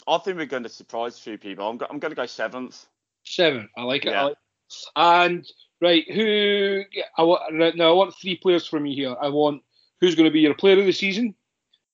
I 0.06 0.18
think 0.18 0.36
we're 0.38 0.46
going 0.46 0.62
to 0.62 0.68
surprise 0.68 1.18
a 1.18 1.20
few 1.20 1.38
people. 1.38 1.68
I'm, 1.68 1.76
go, 1.76 1.86
I'm 1.88 1.98
going 1.98 2.12
to 2.12 2.16
go 2.16 2.26
seventh. 2.26 2.86
Seven. 3.24 3.68
I 3.76 3.82
like 3.82 4.06
it. 4.06 4.12
Yeah. 4.12 4.22
I 4.22 4.24
like 4.24 4.36
And 4.96 5.46
right, 5.80 6.04
who? 6.10 6.82
I 7.18 7.22
want 7.22 7.76
now. 7.76 7.90
I 7.90 7.94
want 7.94 8.14
three 8.14 8.36
players 8.36 8.66
from 8.66 8.86
you 8.86 8.94
here. 8.94 9.16
I 9.20 9.28
want 9.28 9.62
who's 10.00 10.14
going 10.14 10.28
to 10.28 10.32
be 10.32 10.40
your 10.40 10.54
player 10.54 10.78
of 10.78 10.86
the 10.86 10.92
season, 10.92 11.34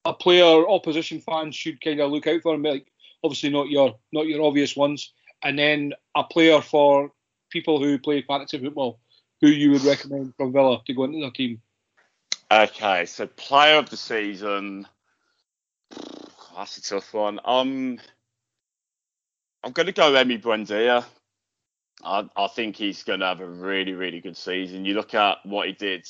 a 0.04 0.14
player 0.14 0.68
opposition 0.68 1.20
fans 1.20 1.56
should 1.56 1.80
kind 1.80 2.00
of 2.00 2.10
look 2.10 2.26
out 2.26 2.42
for, 2.42 2.56
like 2.56 2.86
obviously 3.24 3.50
not 3.50 3.68
your 3.68 3.98
not 4.12 4.26
your 4.26 4.42
obvious 4.42 4.76
ones, 4.76 5.12
and 5.42 5.58
then 5.58 5.92
a 6.14 6.24
player 6.24 6.60
for 6.60 7.12
people 7.50 7.80
who 7.80 7.98
play 7.98 8.22
fantasy 8.22 8.58
football, 8.58 9.00
who 9.40 9.48
you 9.48 9.70
would 9.72 9.84
recommend 9.84 10.34
from 10.36 10.52
Villa 10.52 10.80
to 10.86 10.94
go 10.94 11.04
into 11.04 11.20
their 11.20 11.30
team. 11.30 11.60
Okay, 12.50 13.06
so 13.06 13.26
player 13.26 13.78
of 13.78 13.90
the 13.90 13.96
season. 13.96 14.86
That's 16.56 16.78
a 16.78 16.82
tough 16.82 17.12
one. 17.12 17.40
Um, 17.44 17.98
I'm 19.62 19.72
going 19.72 19.86
to 19.86 19.92
go 19.92 20.12
Emi 20.12 20.40
Buendia. 20.40 21.04
I, 22.04 22.28
I 22.36 22.46
think 22.48 22.76
he's 22.76 23.02
going 23.02 23.20
to 23.20 23.26
have 23.26 23.40
a 23.40 23.48
really, 23.48 23.92
really 23.92 24.20
good 24.20 24.36
season. 24.36 24.84
You 24.84 24.94
look 24.94 25.14
at 25.14 25.38
what 25.44 25.66
he 25.66 25.72
did 25.72 26.06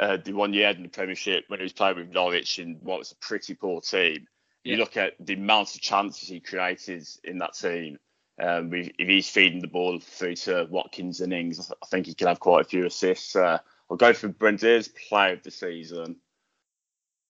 uh, 0.00 0.16
the 0.16 0.32
one 0.32 0.52
year 0.52 0.70
in 0.70 0.82
the 0.82 0.88
Premiership 0.88 1.44
when 1.48 1.60
he 1.60 1.64
was 1.64 1.72
playing 1.72 1.96
with 1.96 2.12
Norwich 2.12 2.58
in 2.58 2.78
what 2.82 2.98
was 2.98 3.12
a 3.12 3.16
pretty 3.16 3.54
poor 3.54 3.80
team. 3.80 4.26
You 4.64 4.76
look 4.76 4.96
at 4.96 5.14
the 5.18 5.34
amount 5.34 5.74
of 5.74 5.80
chances 5.80 6.28
he 6.28 6.40
created 6.40 7.06
in 7.24 7.38
that 7.38 7.54
team. 7.54 7.98
Um, 8.40 8.72
if 8.72 8.90
he's 8.96 9.28
feeding 9.28 9.60
the 9.60 9.68
ball 9.68 10.00
through 10.00 10.36
to 10.36 10.66
Watkins 10.70 11.20
and 11.20 11.32
Ings, 11.32 11.70
I 11.70 11.86
think 11.86 12.06
he 12.06 12.14
can 12.14 12.28
have 12.28 12.40
quite 12.40 12.64
a 12.64 12.68
few 12.68 12.86
assists. 12.86 13.36
Uh, 13.36 13.58
I'll 13.90 13.96
go 13.96 14.14
for 14.14 14.28
Buendia's 14.28 14.88
play 14.88 15.32
of 15.32 15.42
the 15.42 15.50
season. 15.50 16.16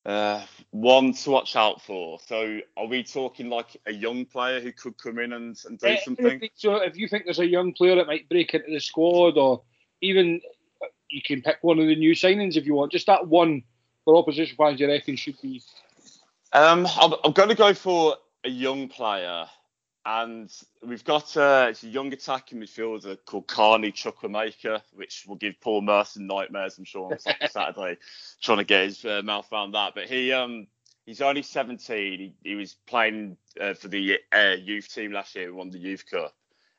Uh, 0.06 0.42
one 0.70 1.12
to 1.12 1.30
watch 1.30 1.56
out 1.56 1.82
for. 1.82 2.18
So, 2.26 2.60
are 2.76 2.86
we 2.86 3.02
talking 3.02 3.50
like 3.50 3.76
a 3.86 3.92
young 3.92 4.24
player 4.24 4.60
who 4.60 4.72
could 4.72 4.96
come 4.96 5.18
in 5.18 5.32
and, 5.32 5.58
and 5.66 5.78
do 5.78 5.88
uh, 5.88 5.96
something? 6.04 6.48
So, 6.54 6.76
if 6.76 6.96
you 6.96 7.08
think 7.08 7.24
there's 7.24 7.38
a 7.38 7.46
young 7.46 7.72
player 7.72 7.96
that 7.96 8.06
might 8.06 8.28
break 8.28 8.54
into 8.54 8.70
the 8.70 8.80
squad, 8.80 9.36
or 9.36 9.62
even 10.00 10.40
you 11.10 11.20
can 11.22 11.42
pick 11.42 11.58
one 11.62 11.78
of 11.78 11.86
the 11.86 11.96
new 11.96 12.14
signings 12.14 12.56
if 12.56 12.64
you 12.64 12.74
want, 12.74 12.92
just 12.92 13.06
that 13.08 13.26
one 13.26 13.62
for 14.04 14.16
opposition 14.16 14.56
fans, 14.56 14.80
you 14.80 14.88
reckon 14.88 15.16
should 15.16 15.40
be? 15.42 15.62
Um, 16.52 16.86
I'm, 16.98 17.14
I'm 17.24 17.32
going 17.32 17.48
to 17.50 17.54
go 17.54 17.74
for 17.74 18.16
a 18.44 18.48
young 18.48 18.88
player 18.88 19.46
and 20.04 20.50
we've 20.82 21.04
got 21.04 21.36
uh, 21.36 21.66
it's 21.70 21.82
a 21.82 21.88
young 21.88 22.12
attacking 22.12 22.60
midfielder 22.60 23.18
called 23.26 23.46
Carney 23.46 23.92
Chukwuemeka, 23.92 24.80
which 24.94 25.24
will 25.26 25.36
give 25.36 25.60
Paul 25.60 25.82
Merson 25.82 26.26
nightmares, 26.26 26.78
I'm 26.78 26.84
sure, 26.84 27.12
on 27.12 27.18
Saturday, 27.50 27.98
trying 28.40 28.58
to 28.58 28.64
get 28.64 28.84
his 28.84 29.04
uh, 29.04 29.20
mouth 29.22 29.48
around 29.52 29.72
that. 29.72 29.94
But 29.94 30.08
he 30.08 30.32
um 30.32 30.66
he's 31.04 31.20
only 31.20 31.42
17. 31.42 32.18
He, 32.18 32.34
he 32.42 32.54
was 32.54 32.76
playing 32.86 33.36
uh, 33.60 33.74
for 33.74 33.88
the 33.88 34.18
uh, 34.32 34.56
youth 34.58 34.88
team 34.92 35.12
last 35.12 35.34
year, 35.34 35.52
won 35.52 35.70
the 35.70 35.78
Youth 35.78 36.04
Cup, 36.10 36.34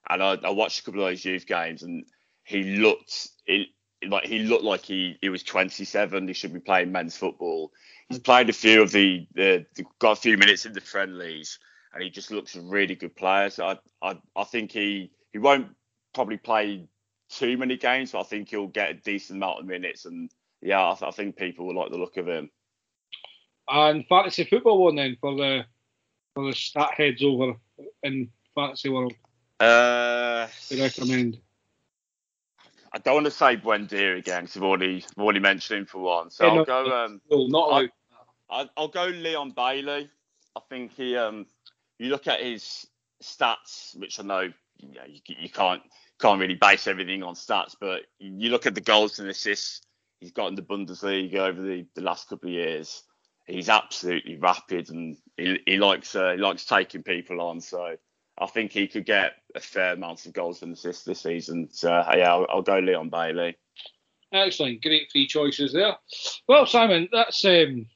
and 0.09 0.23
I, 0.23 0.37
I, 0.43 0.49
watched 0.49 0.79
a 0.79 0.83
couple 0.83 1.01
of 1.01 1.09
those 1.09 1.23
youth 1.23 1.45
games, 1.45 1.83
and 1.83 2.05
he 2.43 2.63
looked 2.63 3.29
it, 3.45 3.67
like 4.07 4.25
he 4.25 4.39
looked 4.39 4.63
like 4.63 4.81
he, 4.81 5.17
he 5.21 5.29
was 5.29 5.43
27. 5.43 6.27
He 6.27 6.33
should 6.33 6.53
be 6.53 6.59
playing 6.59 6.91
men's 6.91 7.17
football. 7.17 7.71
He's 8.09 8.19
played 8.19 8.49
a 8.49 8.53
few 8.53 8.81
of 8.81 8.91
the, 8.91 9.27
the, 9.35 9.65
the 9.75 9.85
got 9.99 10.13
a 10.13 10.21
few 10.21 10.37
minutes 10.37 10.65
in 10.65 10.73
the 10.73 10.81
friendlies 10.81 11.59
and 11.93 12.03
he 12.03 12.09
just 12.09 12.31
looks 12.31 12.55
a 12.55 12.61
really 12.61 12.95
good 12.95 13.15
player. 13.15 13.49
So 13.49 13.65
I, 13.65 13.79
I, 14.01 14.17
I 14.35 14.43
think 14.43 14.71
he, 14.71 15.11
he 15.33 15.39
won't 15.39 15.67
probably 16.13 16.37
play 16.37 16.87
too 17.29 17.57
many 17.57 17.77
games, 17.77 18.11
but 18.11 18.21
I 18.21 18.23
think 18.23 18.49
he'll 18.49 18.67
get 18.67 18.91
a 18.91 18.93
decent 18.93 19.37
amount 19.37 19.59
of 19.59 19.65
minutes. 19.65 20.05
And 20.05 20.29
yeah, 20.61 20.79
I, 20.79 21.07
I 21.07 21.11
think 21.11 21.37
people 21.37 21.67
will 21.67 21.75
like 21.75 21.91
the 21.91 21.97
look 21.97 22.17
of 22.17 22.27
him. 22.27 22.49
And 23.67 24.05
fantasy 24.07 24.43
football 24.43 24.83
one 24.83 24.95
then 24.95 25.17
for 25.21 25.35
the 25.35 25.65
for 26.33 26.47
the 26.47 26.55
stat 26.55 26.93
heads 26.95 27.23
over 27.23 27.53
in 28.03 28.29
fantasy 28.55 28.89
world. 28.89 29.13
Uh, 29.59 30.47
to 30.69 30.81
recommend. 30.81 31.39
I 32.93 32.97
don't 32.97 33.13
want 33.13 33.25
to 33.25 33.31
say 33.31 33.55
Buendia 33.55 34.17
again 34.17 34.41
because 34.41 34.57
I've 34.57 34.63
already 34.63 35.05
I've 35.17 35.23
already 35.23 35.39
mentioned 35.39 35.79
him 35.79 35.85
for 35.85 35.99
one. 35.99 36.29
So 36.29 36.45
yeah, 36.45 36.49
I'll 36.51 36.57
no, 36.57 36.65
go. 36.65 37.05
Um, 37.05 37.21
no, 37.29 37.47
not 37.47 37.89
I, 38.49 38.67
will 38.77 38.89
go 38.89 39.05
Leon 39.05 39.51
Bailey. 39.51 40.09
I 40.55 40.59
think 40.69 40.91
he 40.93 41.15
um 41.15 41.45
you 42.01 42.09
look 42.09 42.27
at 42.27 42.41
his 42.41 42.87
stats, 43.23 43.97
which 43.97 44.19
I 44.19 44.23
know 44.23 44.49
you, 44.79 44.93
know, 44.93 45.05
you, 45.07 45.35
you 45.39 45.49
can't 45.49 45.81
can't 46.19 46.39
really 46.39 46.55
base 46.55 46.87
everything 46.87 47.23
on 47.23 47.35
stats, 47.35 47.75
but 47.79 48.01
you 48.19 48.49
look 48.49 48.65
at 48.65 48.75
the 48.75 48.81
goals 48.81 49.19
and 49.19 49.29
assists 49.29 49.81
he's 50.19 50.31
got 50.31 50.47
in 50.47 50.55
the 50.55 50.61
Bundesliga 50.61 51.35
over 51.35 51.61
the, 51.61 51.85
the 51.95 52.01
last 52.01 52.29
couple 52.29 52.49
of 52.49 52.53
years. 52.53 53.03
He's 53.47 53.69
absolutely 53.69 54.37
rapid 54.37 54.89
and 54.89 55.17
he, 55.35 55.59
he 55.65 55.77
likes 55.77 56.15
uh, 56.15 56.31
he 56.31 56.37
likes 56.37 56.65
taking 56.65 57.03
people 57.03 57.41
on. 57.41 57.59
So 57.59 57.95
I 58.37 58.45
think 58.45 58.71
he 58.71 58.87
could 58.87 59.05
get 59.05 59.33
a 59.55 59.59
fair 59.59 59.93
amount 59.93 60.25
of 60.25 60.33
goals 60.33 60.61
and 60.61 60.73
assists 60.73 61.03
this 61.03 61.21
season. 61.21 61.69
So 61.71 61.89
yeah, 61.89 62.33
I'll, 62.33 62.45
I'll 62.49 62.61
go 62.61 62.79
Leon 62.79 63.09
Bailey. 63.09 63.57
Excellent, 64.31 64.81
great 64.81 65.11
three 65.11 65.27
choices 65.27 65.73
there. 65.73 65.97
Well, 66.47 66.65
Simon, 66.65 67.09
that's 67.11 67.43
um, 67.43 67.87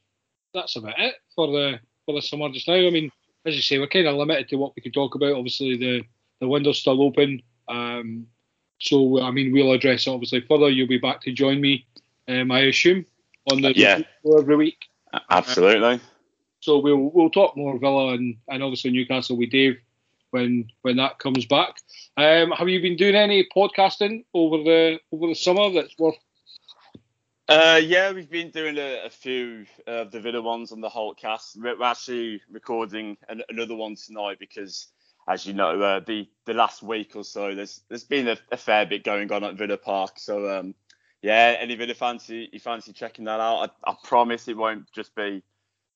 that's 0.53 0.75
about 0.75 0.99
it 0.99 1.15
for 1.35 1.47
the 1.47 1.79
for 2.05 2.15
the 2.15 2.21
summer 2.21 2.49
just 2.49 2.67
now. 2.67 2.75
I 2.75 2.89
mean, 2.89 3.11
as 3.45 3.55
you 3.55 3.61
say, 3.61 3.79
we're 3.79 3.87
kind 3.87 4.07
of 4.07 4.15
limited 4.15 4.49
to 4.49 4.55
what 4.55 4.73
we 4.75 4.81
can 4.81 4.91
talk 4.91 5.15
about. 5.15 5.33
Obviously, 5.33 5.77
the 5.77 6.03
the 6.39 6.47
window's 6.47 6.79
still 6.79 7.01
open. 7.01 7.41
Um, 7.67 8.27
so 8.79 9.21
I 9.21 9.31
mean, 9.31 9.51
we'll 9.51 9.71
address 9.71 10.07
it 10.07 10.11
obviously 10.11 10.41
further. 10.41 10.69
You'll 10.69 10.87
be 10.87 10.97
back 10.97 11.21
to 11.21 11.31
join 11.31 11.61
me, 11.61 11.85
um, 12.27 12.51
I 12.51 12.61
assume, 12.61 13.05
on 13.51 13.61
the 13.61 13.73
yeah. 13.75 14.01
every 14.37 14.55
week. 14.55 14.85
Absolutely. 15.29 15.93
Uh, 15.93 15.99
so 16.59 16.79
we'll 16.79 17.11
we'll 17.13 17.29
talk 17.29 17.55
more 17.55 17.77
Villa 17.79 18.13
and, 18.13 18.37
and 18.49 18.63
obviously 18.63 18.91
Newcastle 18.91 19.37
with 19.37 19.51
Dave 19.51 19.77
when 20.31 20.67
when 20.81 20.97
that 20.97 21.19
comes 21.19 21.45
back. 21.45 21.75
Um, 22.17 22.51
have 22.51 22.67
you 22.69 22.81
been 22.81 22.97
doing 22.97 23.15
any 23.15 23.47
podcasting 23.55 24.25
over 24.33 24.57
the 24.57 24.99
over 25.11 25.27
the 25.27 25.35
summer 25.35 25.71
that's 25.71 25.97
worth? 25.97 26.15
Uh, 27.47 27.79
yeah, 27.83 28.11
we've 28.11 28.29
been 28.29 28.49
doing 28.49 28.75
a, 28.79 29.05
a 29.05 29.09
few 29.09 29.67
of 29.85 30.09
the 30.09 30.19
Villa 30.19 30.41
ones 30.41 30.71
on 30.71 30.81
the 30.81 30.89
Holtcast. 30.89 31.55
We're 31.57 31.81
actually 31.83 32.41
recording 32.49 33.17
an, 33.29 33.43
another 33.49 33.75
one 33.75 33.95
tonight 33.95 34.39
because 34.39 34.87
as 35.27 35.45
you 35.45 35.53
know, 35.53 35.79
uh, 35.79 35.99
the 35.99 36.27
the 36.45 36.55
last 36.55 36.81
week 36.81 37.15
or 37.15 37.23
so, 37.23 37.53
there's 37.53 37.81
there's 37.87 38.03
been 38.03 38.27
a, 38.29 38.37
a 38.51 38.57
fair 38.57 38.87
bit 38.87 39.03
going 39.03 39.31
on 39.31 39.43
at 39.43 39.55
Villa 39.57 39.77
Park. 39.77 40.13
So 40.17 40.57
um, 40.57 40.73
yeah, 41.21 41.55
any 41.59 41.75
Villa 41.75 41.93
fans 41.93 42.27
you, 42.27 42.47
fancy 42.59 42.93
checking 42.93 43.25
that 43.25 43.39
out? 43.39 43.69
I, 43.85 43.91
I, 43.91 43.95
promise 44.03 44.47
it 44.47 44.57
won't 44.57 44.91
just 44.91 45.13
be 45.13 45.43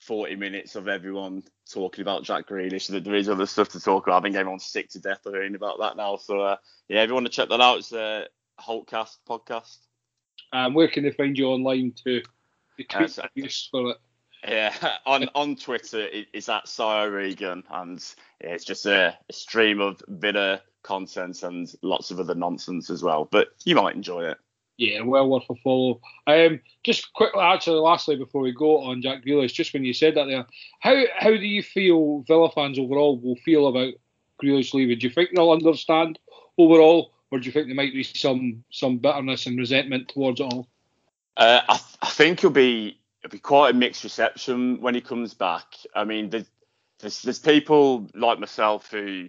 40 0.02 0.36
minutes 0.36 0.76
of 0.76 0.88
everyone 0.88 1.44
talking 1.72 2.04
about 2.04 2.24
Jack 2.24 2.48
Grealish. 2.48 3.04
There 3.04 3.16
is 3.16 3.28
other 3.28 3.48
stuff 3.48 3.70
to 3.70 3.80
talk 3.80 4.06
about. 4.06 4.22
I 4.22 4.22
think 4.22 4.36
everyone's 4.36 4.66
sick 4.66 4.90
to 4.90 5.00
death 5.00 5.26
of 5.26 5.34
hearing 5.34 5.56
about 5.56 5.80
that 5.80 5.98
now. 5.98 6.18
So 6.18 6.42
uh, 6.42 6.58
yeah, 6.88 7.02
if 7.02 7.08
you 7.08 7.16
want 7.16 7.26
to 7.26 7.32
check 7.32 7.50
that 7.50 7.60
out, 7.60 7.80
it's 7.80 7.92
a 7.92 8.28
Holtcast 8.62 9.18
podcast. 9.28 9.78
Um, 10.54 10.74
where 10.74 10.88
can 10.88 11.04
they 11.04 11.12
find 11.12 11.38
you 11.38 11.48
online 11.48 11.94
to, 12.04 12.22
to 12.22 12.84
tweet 12.84 13.20
uh, 13.20 13.28
use 13.36 13.68
for 13.72 13.92
it? 13.92 13.98
Yeah, 14.48 14.74
on 15.06 15.30
on 15.36 15.56
Twitter 15.56 16.08
it's 16.12 16.50
at 16.50 16.68
Sire 16.68 17.12
Regan, 17.12 17.64
and 17.70 18.04
yeah, 18.42 18.52
it's 18.52 18.66
just 18.66 18.86
a, 18.86 19.18
a, 19.30 19.34
stream 19.34 19.82
of 19.82 20.02
Villa 20.08 20.62
content 20.84 21.44
and 21.44 21.72
lots 21.82 22.12
of 22.12 22.20
other 22.20 22.36
nonsense 22.36 22.90
as 22.90 23.04
well. 23.04 23.28
But 23.30 23.50
you 23.66 23.76
might 23.76 23.96
enjoy 23.96 24.26
it. 24.26 24.38
Yeah, 24.78 25.02
well 25.02 25.28
worth 25.28 25.44
a 25.50 25.56
follow. 25.56 26.00
Um, 26.26 26.62
just 26.86 27.12
quickly, 27.12 27.42
actually, 27.42 27.82
lastly, 27.82 28.16
before 28.16 28.42
we 28.42 28.54
go 28.54 28.82
on 28.82 29.02
Jack 29.02 29.26
Grealish, 29.26 29.52
just 29.52 29.74
when 29.74 29.84
you 29.84 29.94
said 29.94 30.16
that 30.16 30.28
there, 30.28 30.48
how 30.80 31.04
how 31.18 31.32
do 31.32 31.46
you 31.46 31.62
feel 31.62 32.24
Villa 32.28 32.50
fans 32.50 32.80
overall 32.80 33.20
will 33.20 33.36
feel 33.36 33.68
about 33.68 33.94
Grealish 34.42 34.74
leaving? 34.74 34.98
Do 35.00 35.08
you 35.08 35.14
think 35.14 35.32
they'll 35.36 35.52
understand 35.52 36.18
overall, 36.58 37.12
or 37.32 37.40
do 37.40 37.46
you 37.46 37.52
think 37.52 37.68
there 37.68 37.76
might 37.76 37.94
be 37.94 38.04
some 38.04 38.64
some 38.72 38.98
bitterness 38.98 39.46
and 39.46 39.58
resentment 39.58 40.10
towards 40.10 40.40
it 40.40 40.44
all? 40.44 40.68
Uh, 41.38 41.62
I, 41.68 41.74
th- 41.74 41.98
I 42.02 42.08
think 42.08 42.40
it'll 42.40 42.50
be 42.52 43.00
it'll 43.24 43.32
be 43.32 43.40
quite 43.40 43.76
a 43.76 43.78
mixed 43.78 44.04
reception 44.04 44.82
when 44.82 44.96
he 44.96 45.02
comes 45.02 45.34
back. 45.34 45.76
I 45.96 46.04
mean, 46.04 46.30
there's, 46.30 46.50
there's, 47.00 47.22
there's 47.22 47.40
people 47.40 48.10
like 48.14 48.40
myself 48.40 48.92
who 48.92 49.28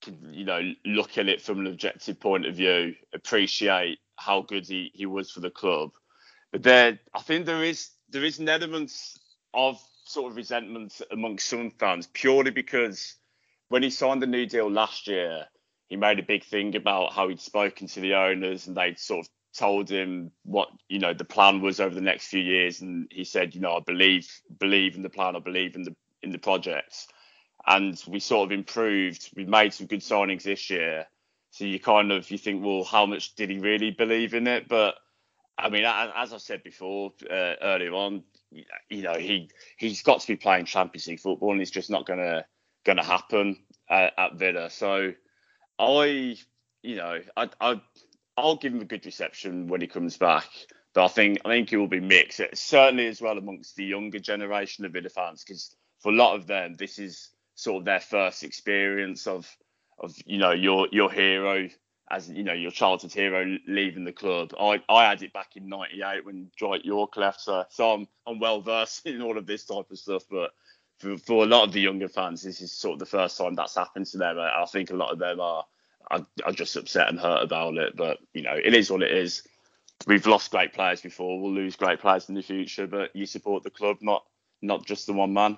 can, 0.00 0.18
you 0.32 0.44
know, 0.44 0.72
look 0.84 1.18
at 1.18 1.28
it 1.28 1.40
from 1.40 1.60
an 1.60 1.66
objective 1.66 2.18
point 2.20 2.46
of 2.46 2.56
view, 2.56 2.94
appreciate 3.12 3.98
how 4.16 4.42
good 4.42 4.66
he, 4.66 4.90
he 4.94 5.06
was 5.06 5.30
for 5.30 5.40
the 5.40 5.50
club. 5.50 5.90
But 6.52 6.62
there, 6.62 6.98
I 7.14 7.20
think 7.20 7.46
there 7.46 7.64
is 7.64 7.90
there 8.10 8.24
is 8.24 8.38
an 8.38 8.48
element 8.48 8.92
of 9.54 9.80
sort 10.04 10.30
of 10.30 10.36
resentment 10.36 11.00
amongst 11.12 11.48
some 11.48 11.70
fans 11.70 12.08
purely 12.12 12.50
because 12.50 13.14
when 13.68 13.82
he 13.84 13.90
signed 13.90 14.20
the 14.20 14.26
new 14.26 14.46
deal 14.46 14.68
last 14.68 15.06
year, 15.06 15.46
he 15.90 15.96
made 15.96 16.20
a 16.20 16.22
big 16.22 16.44
thing 16.44 16.76
about 16.76 17.12
how 17.12 17.28
he'd 17.28 17.40
spoken 17.40 17.88
to 17.88 18.00
the 18.00 18.14
owners 18.14 18.66
and 18.66 18.76
they'd 18.76 18.98
sort 18.98 19.26
of 19.26 19.30
told 19.52 19.90
him 19.90 20.30
what 20.44 20.68
you 20.88 21.00
know 21.00 21.12
the 21.12 21.24
plan 21.24 21.60
was 21.60 21.80
over 21.80 21.94
the 21.94 22.00
next 22.00 22.28
few 22.28 22.40
years, 22.40 22.80
and 22.80 23.08
he 23.10 23.24
said, 23.24 23.54
you 23.54 23.60
know, 23.60 23.74
I 23.74 23.80
believe 23.80 24.30
believe 24.58 24.94
in 24.94 25.02
the 25.02 25.10
plan, 25.10 25.36
I 25.36 25.40
believe 25.40 25.74
in 25.74 25.82
the 25.82 25.94
in 26.22 26.30
the 26.30 26.38
projects, 26.38 27.08
and 27.66 28.00
we 28.06 28.20
sort 28.20 28.46
of 28.46 28.52
improved. 28.52 29.30
We 29.36 29.44
made 29.44 29.74
some 29.74 29.88
good 29.88 30.00
signings 30.00 30.44
this 30.44 30.70
year, 30.70 31.06
so 31.50 31.64
you 31.64 31.80
kind 31.80 32.12
of 32.12 32.30
you 32.30 32.38
think, 32.38 32.64
well, 32.64 32.84
how 32.84 33.06
much 33.06 33.34
did 33.34 33.50
he 33.50 33.58
really 33.58 33.90
believe 33.90 34.34
in 34.34 34.46
it? 34.46 34.68
But 34.68 34.94
I 35.58 35.68
mean, 35.68 35.84
as 35.84 36.32
I 36.32 36.38
said 36.38 36.62
before 36.62 37.12
uh, 37.28 37.54
earlier 37.60 37.92
on, 37.92 38.22
you 38.88 39.02
know, 39.02 39.14
he 39.14 39.50
he's 39.76 40.02
got 40.02 40.20
to 40.20 40.26
be 40.28 40.36
playing 40.36 40.66
Champions 40.66 41.08
League 41.08 41.20
football, 41.20 41.52
and 41.52 41.60
it's 41.60 41.72
just 41.72 41.90
not 41.90 42.06
gonna 42.06 42.44
gonna 42.84 43.04
happen 43.04 43.64
at, 43.88 44.12
at 44.16 44.34
Villa. 44.36 44.70
So 44.70 45.12
I, 45.80 46.36
you 46.82 46.96
know, 46.96 47.20
I 47.36 47.48
I 47.60 47.80
I'll 48.36 48.56
give 48.56 48.74
him 48.74 48.80
a 48.80 48.86
good 48.86 49.06
reception 49.06 49.68
when 49.68 49.80
he 49.80 49.86
comes 49.86 50.16
back. 50.16 50.48
But 50.94 51.04
I 51.04 51.08
think 51.08 51.40
I 51.44 51.50
think 51.50 51.70
he 51.70 51.76
will 51.76 51.88
be 51.88 52.00
mixed, 52.00 52.40
uh, 52.40 52.46
certainly 52.54 53.06
as 53.06 53.20
well 53.20 53.38
amongst 53.38 53.76
the 53.76 53.84
younger 53.84 54.18
generation 54.18 54.84
of 54.84 54.92
Villa 54.92 55.08
fans, 55.08 55.44
because 55.44 55.74
for 56.00 56.10
a 56.12 56.16
lot 56.16 56.34
of 56.34 56.46
them, 56.46 56.76
this 56.76 56.98
is 56.98 57.30
sort 57.54 57.80
of 57.80 57.84
their 57.84 58.00
first 58.00 58.42
experience 58.42 59.26
of 59.26 59.48
of 59.98 60.14
you 60.26 60.38
know 60.38 60.52
your 60.52 60.88
your 60.90 61.10
hero 61.10 61.68
as 62.10 62.28
you 62.28 62.42
know 62.42 62.52
your 62.52 62.72
childhood 62.72 63.12
hero 63.12 63.56
leaving 63.68 64.04
the 64.04 64.12
club. 64.12 64.52
I, 64.58 64.82
I 64.88 65.08
had 65.08 65.22
it 65.22 65.32
back 65.32 65.56
in 65.56 65.68
'98 65.68 66.26
when 66.26 66.50
Dwight 66.58 66.84
Yorke 66.84 67.16
left, 67.16 67.40
so, 67.40 67.64
so 67.70 67.92
I'm 67.92 68.08
I'm 68.26 68.40
well 68.40 68.60
versed 68.60 69.06
in 69.06 69.22
all 69.22 69.38
of 69.38 69.46
this 69.46 69.64
type 69.64 69.90
of 69.90 69.98
stuff. 69.98 70.24
But 70.28 70.50
for, 71.00 71.16
for 71.18 71.44
a 71.44 71.46
lot 71.46 71.64
of 71.64 71.72
the 71.72 71.80
younger 71.80 72.08
fans, 72.08 72.42
this 72.42 72.60
is 72.60 72.72
sort 72.72 72.94
of 72.94 72.98
the 73.00 73.06
first 73.06 73.36
time 73.38 73.54
that's 73.54 73.74
happened 73.74 74.06
to 74.06 74.18
them. 74.18 74.38
I 74.38 74.64
think 74.66 74.90
a 74.90 74.96
lot 74.96 75.12
of 75.12 75.18
them 75.18 75.40
are 75.40 75.64
I, 76.10 76.24
I'm 76.44 76.54
just 76.54 76.76
upset 76.76 77.08
and 77.08 77.18
hurt 77.18 77.42
about 77.42 77.76
it. 77.76 77.96
But 77.96 78.18
you 78.34 78.42
know, 78.42 78.54
it 78.54 78.74
is 78.74 78.90
what 78.90 79.02
it 79.02 79.12
is. 79.12 79.42
We've 80.06 80.26
lost 80.26 80.50
great 80.50 80.72
players 80.72 81.00
before. 81.00 81.40
We'll 81.40 81.52
lose 81.52 81.76
great 81.76 82.00
players 82.00 82.28
in 82.28 82.34
the 82.34 82.42
future. 82.42 82.86
But 82.86 83.14
you 83.14 83.26
support 83.26 83.62
the 83.62 83.70
club, 83.70 83.98
not 84.00 84.24
not 84.62 84.86
just 84.86 85.06
the 85.06 85.12
one 85.12 85.32
man. 85.32 85.56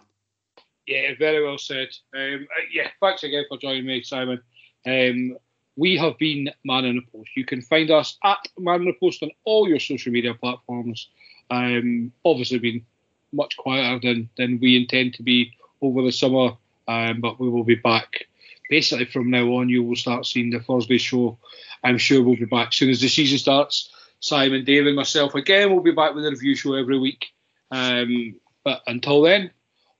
Yeah, 0.87 1.13
very 1.19 1.45
well 1.45 1.59
said. 1.59 1.89
Um, 2.15 2.47
uh, 2.51 2.65
yeah, 2.73 2.89
thanks 3.01 3.23
again 3.23 3.45
for 3.49 3.57
joining 3.59 3.87
me, 3.87 4.03
Simon. 4.03 4.41
Um, 4.85 5.37
we 5.77 5.97
have 5.97 6.19
been 6.19 6.51
Man 6.65 6.85
in 6.85 6.97
the 6.97 7.03
Post. 7.13 7.31
You 7.37 7.45
can 7.45 7.63
find 7.63 7.91
us 7.91 8.19
at 8.25 8.39
Man 8.59 8.83
in 8.83 8.87
the 8.87 8.95
Post 8.99 9.23
on 9.23 9.31
all 9.45 9.69
your 9.69 9.79
social 9.79 10.13
media 10.13 10.35
platforms. 10.35 11.09
Um, 11.51 12.13
obviously, 12.25 12.59
been 12.59 12.85
much 13.33 13.57
quieter 13.57 13.99
than 14.01 14.29
than 14.37 14.59
we 14.61 14.77
intend 14.77 15.15
to 15.15 15.23
be 15.23 15.53
over 15.81 16.03
the 16.03 16.13
summer, 16.13 16.53
um, 16.89 17.21
but 17.21 17.41
we 17.41 17.49
will 17.49 17.65
be 17.65 17.75
back 17.75 18.27
basically 18.73 19.05
from 19.05 19.31
now 19.31 19.45
on, 19.57 19.69
you 19.69 19.85
will 19.85 19.95
start 19.95 20.25
seeing 20.25 20.49
the 20.49 20.59
Thursday 20.59 20.97
show. 20.97 21.37
I'm 21.85 21.99
sure 21.99 22.23
we'll 22.23 22.37
be 22.37 22.47
back 22.47 22.69
as 22.69 22.77
soon 22.77 22.89
as 22.89 23.03
the 23.03 23.09
season 23.09 23.37
starts. 23.37 23.91
Simon, 24.19 24.65
Dave, 24.65 24.87
and 24.87 24.97
myself 24.97 25.35
again 25.35 25.71
we'll 25.71 25.83
be 25.83 25.93
back 25.93 26.15
with 26.15 26.25
a 26.25 26.31
review 26.31 26.55
show 26.55 26.73
every 26.73 26.99
week. 26.99 27.27
Um, 27.71 28.37
but 28.65 28.81
until 28.87 29.21
then, 29.21 29.51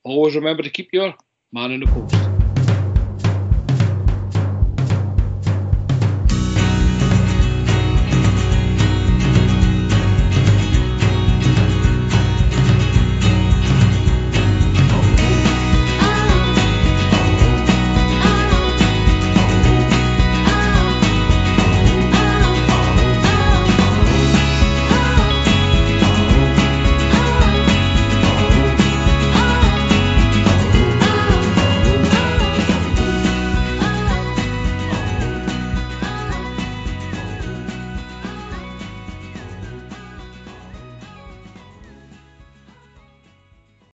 always 0.05 0.37
remember 0.37 0.63
to 0.63 0.71
keep 0.71 0.89
your 0.95 1.15
man 1.53 1.73
in 1.73 1.81
the 1.81 1.87
post. 1.87 2.32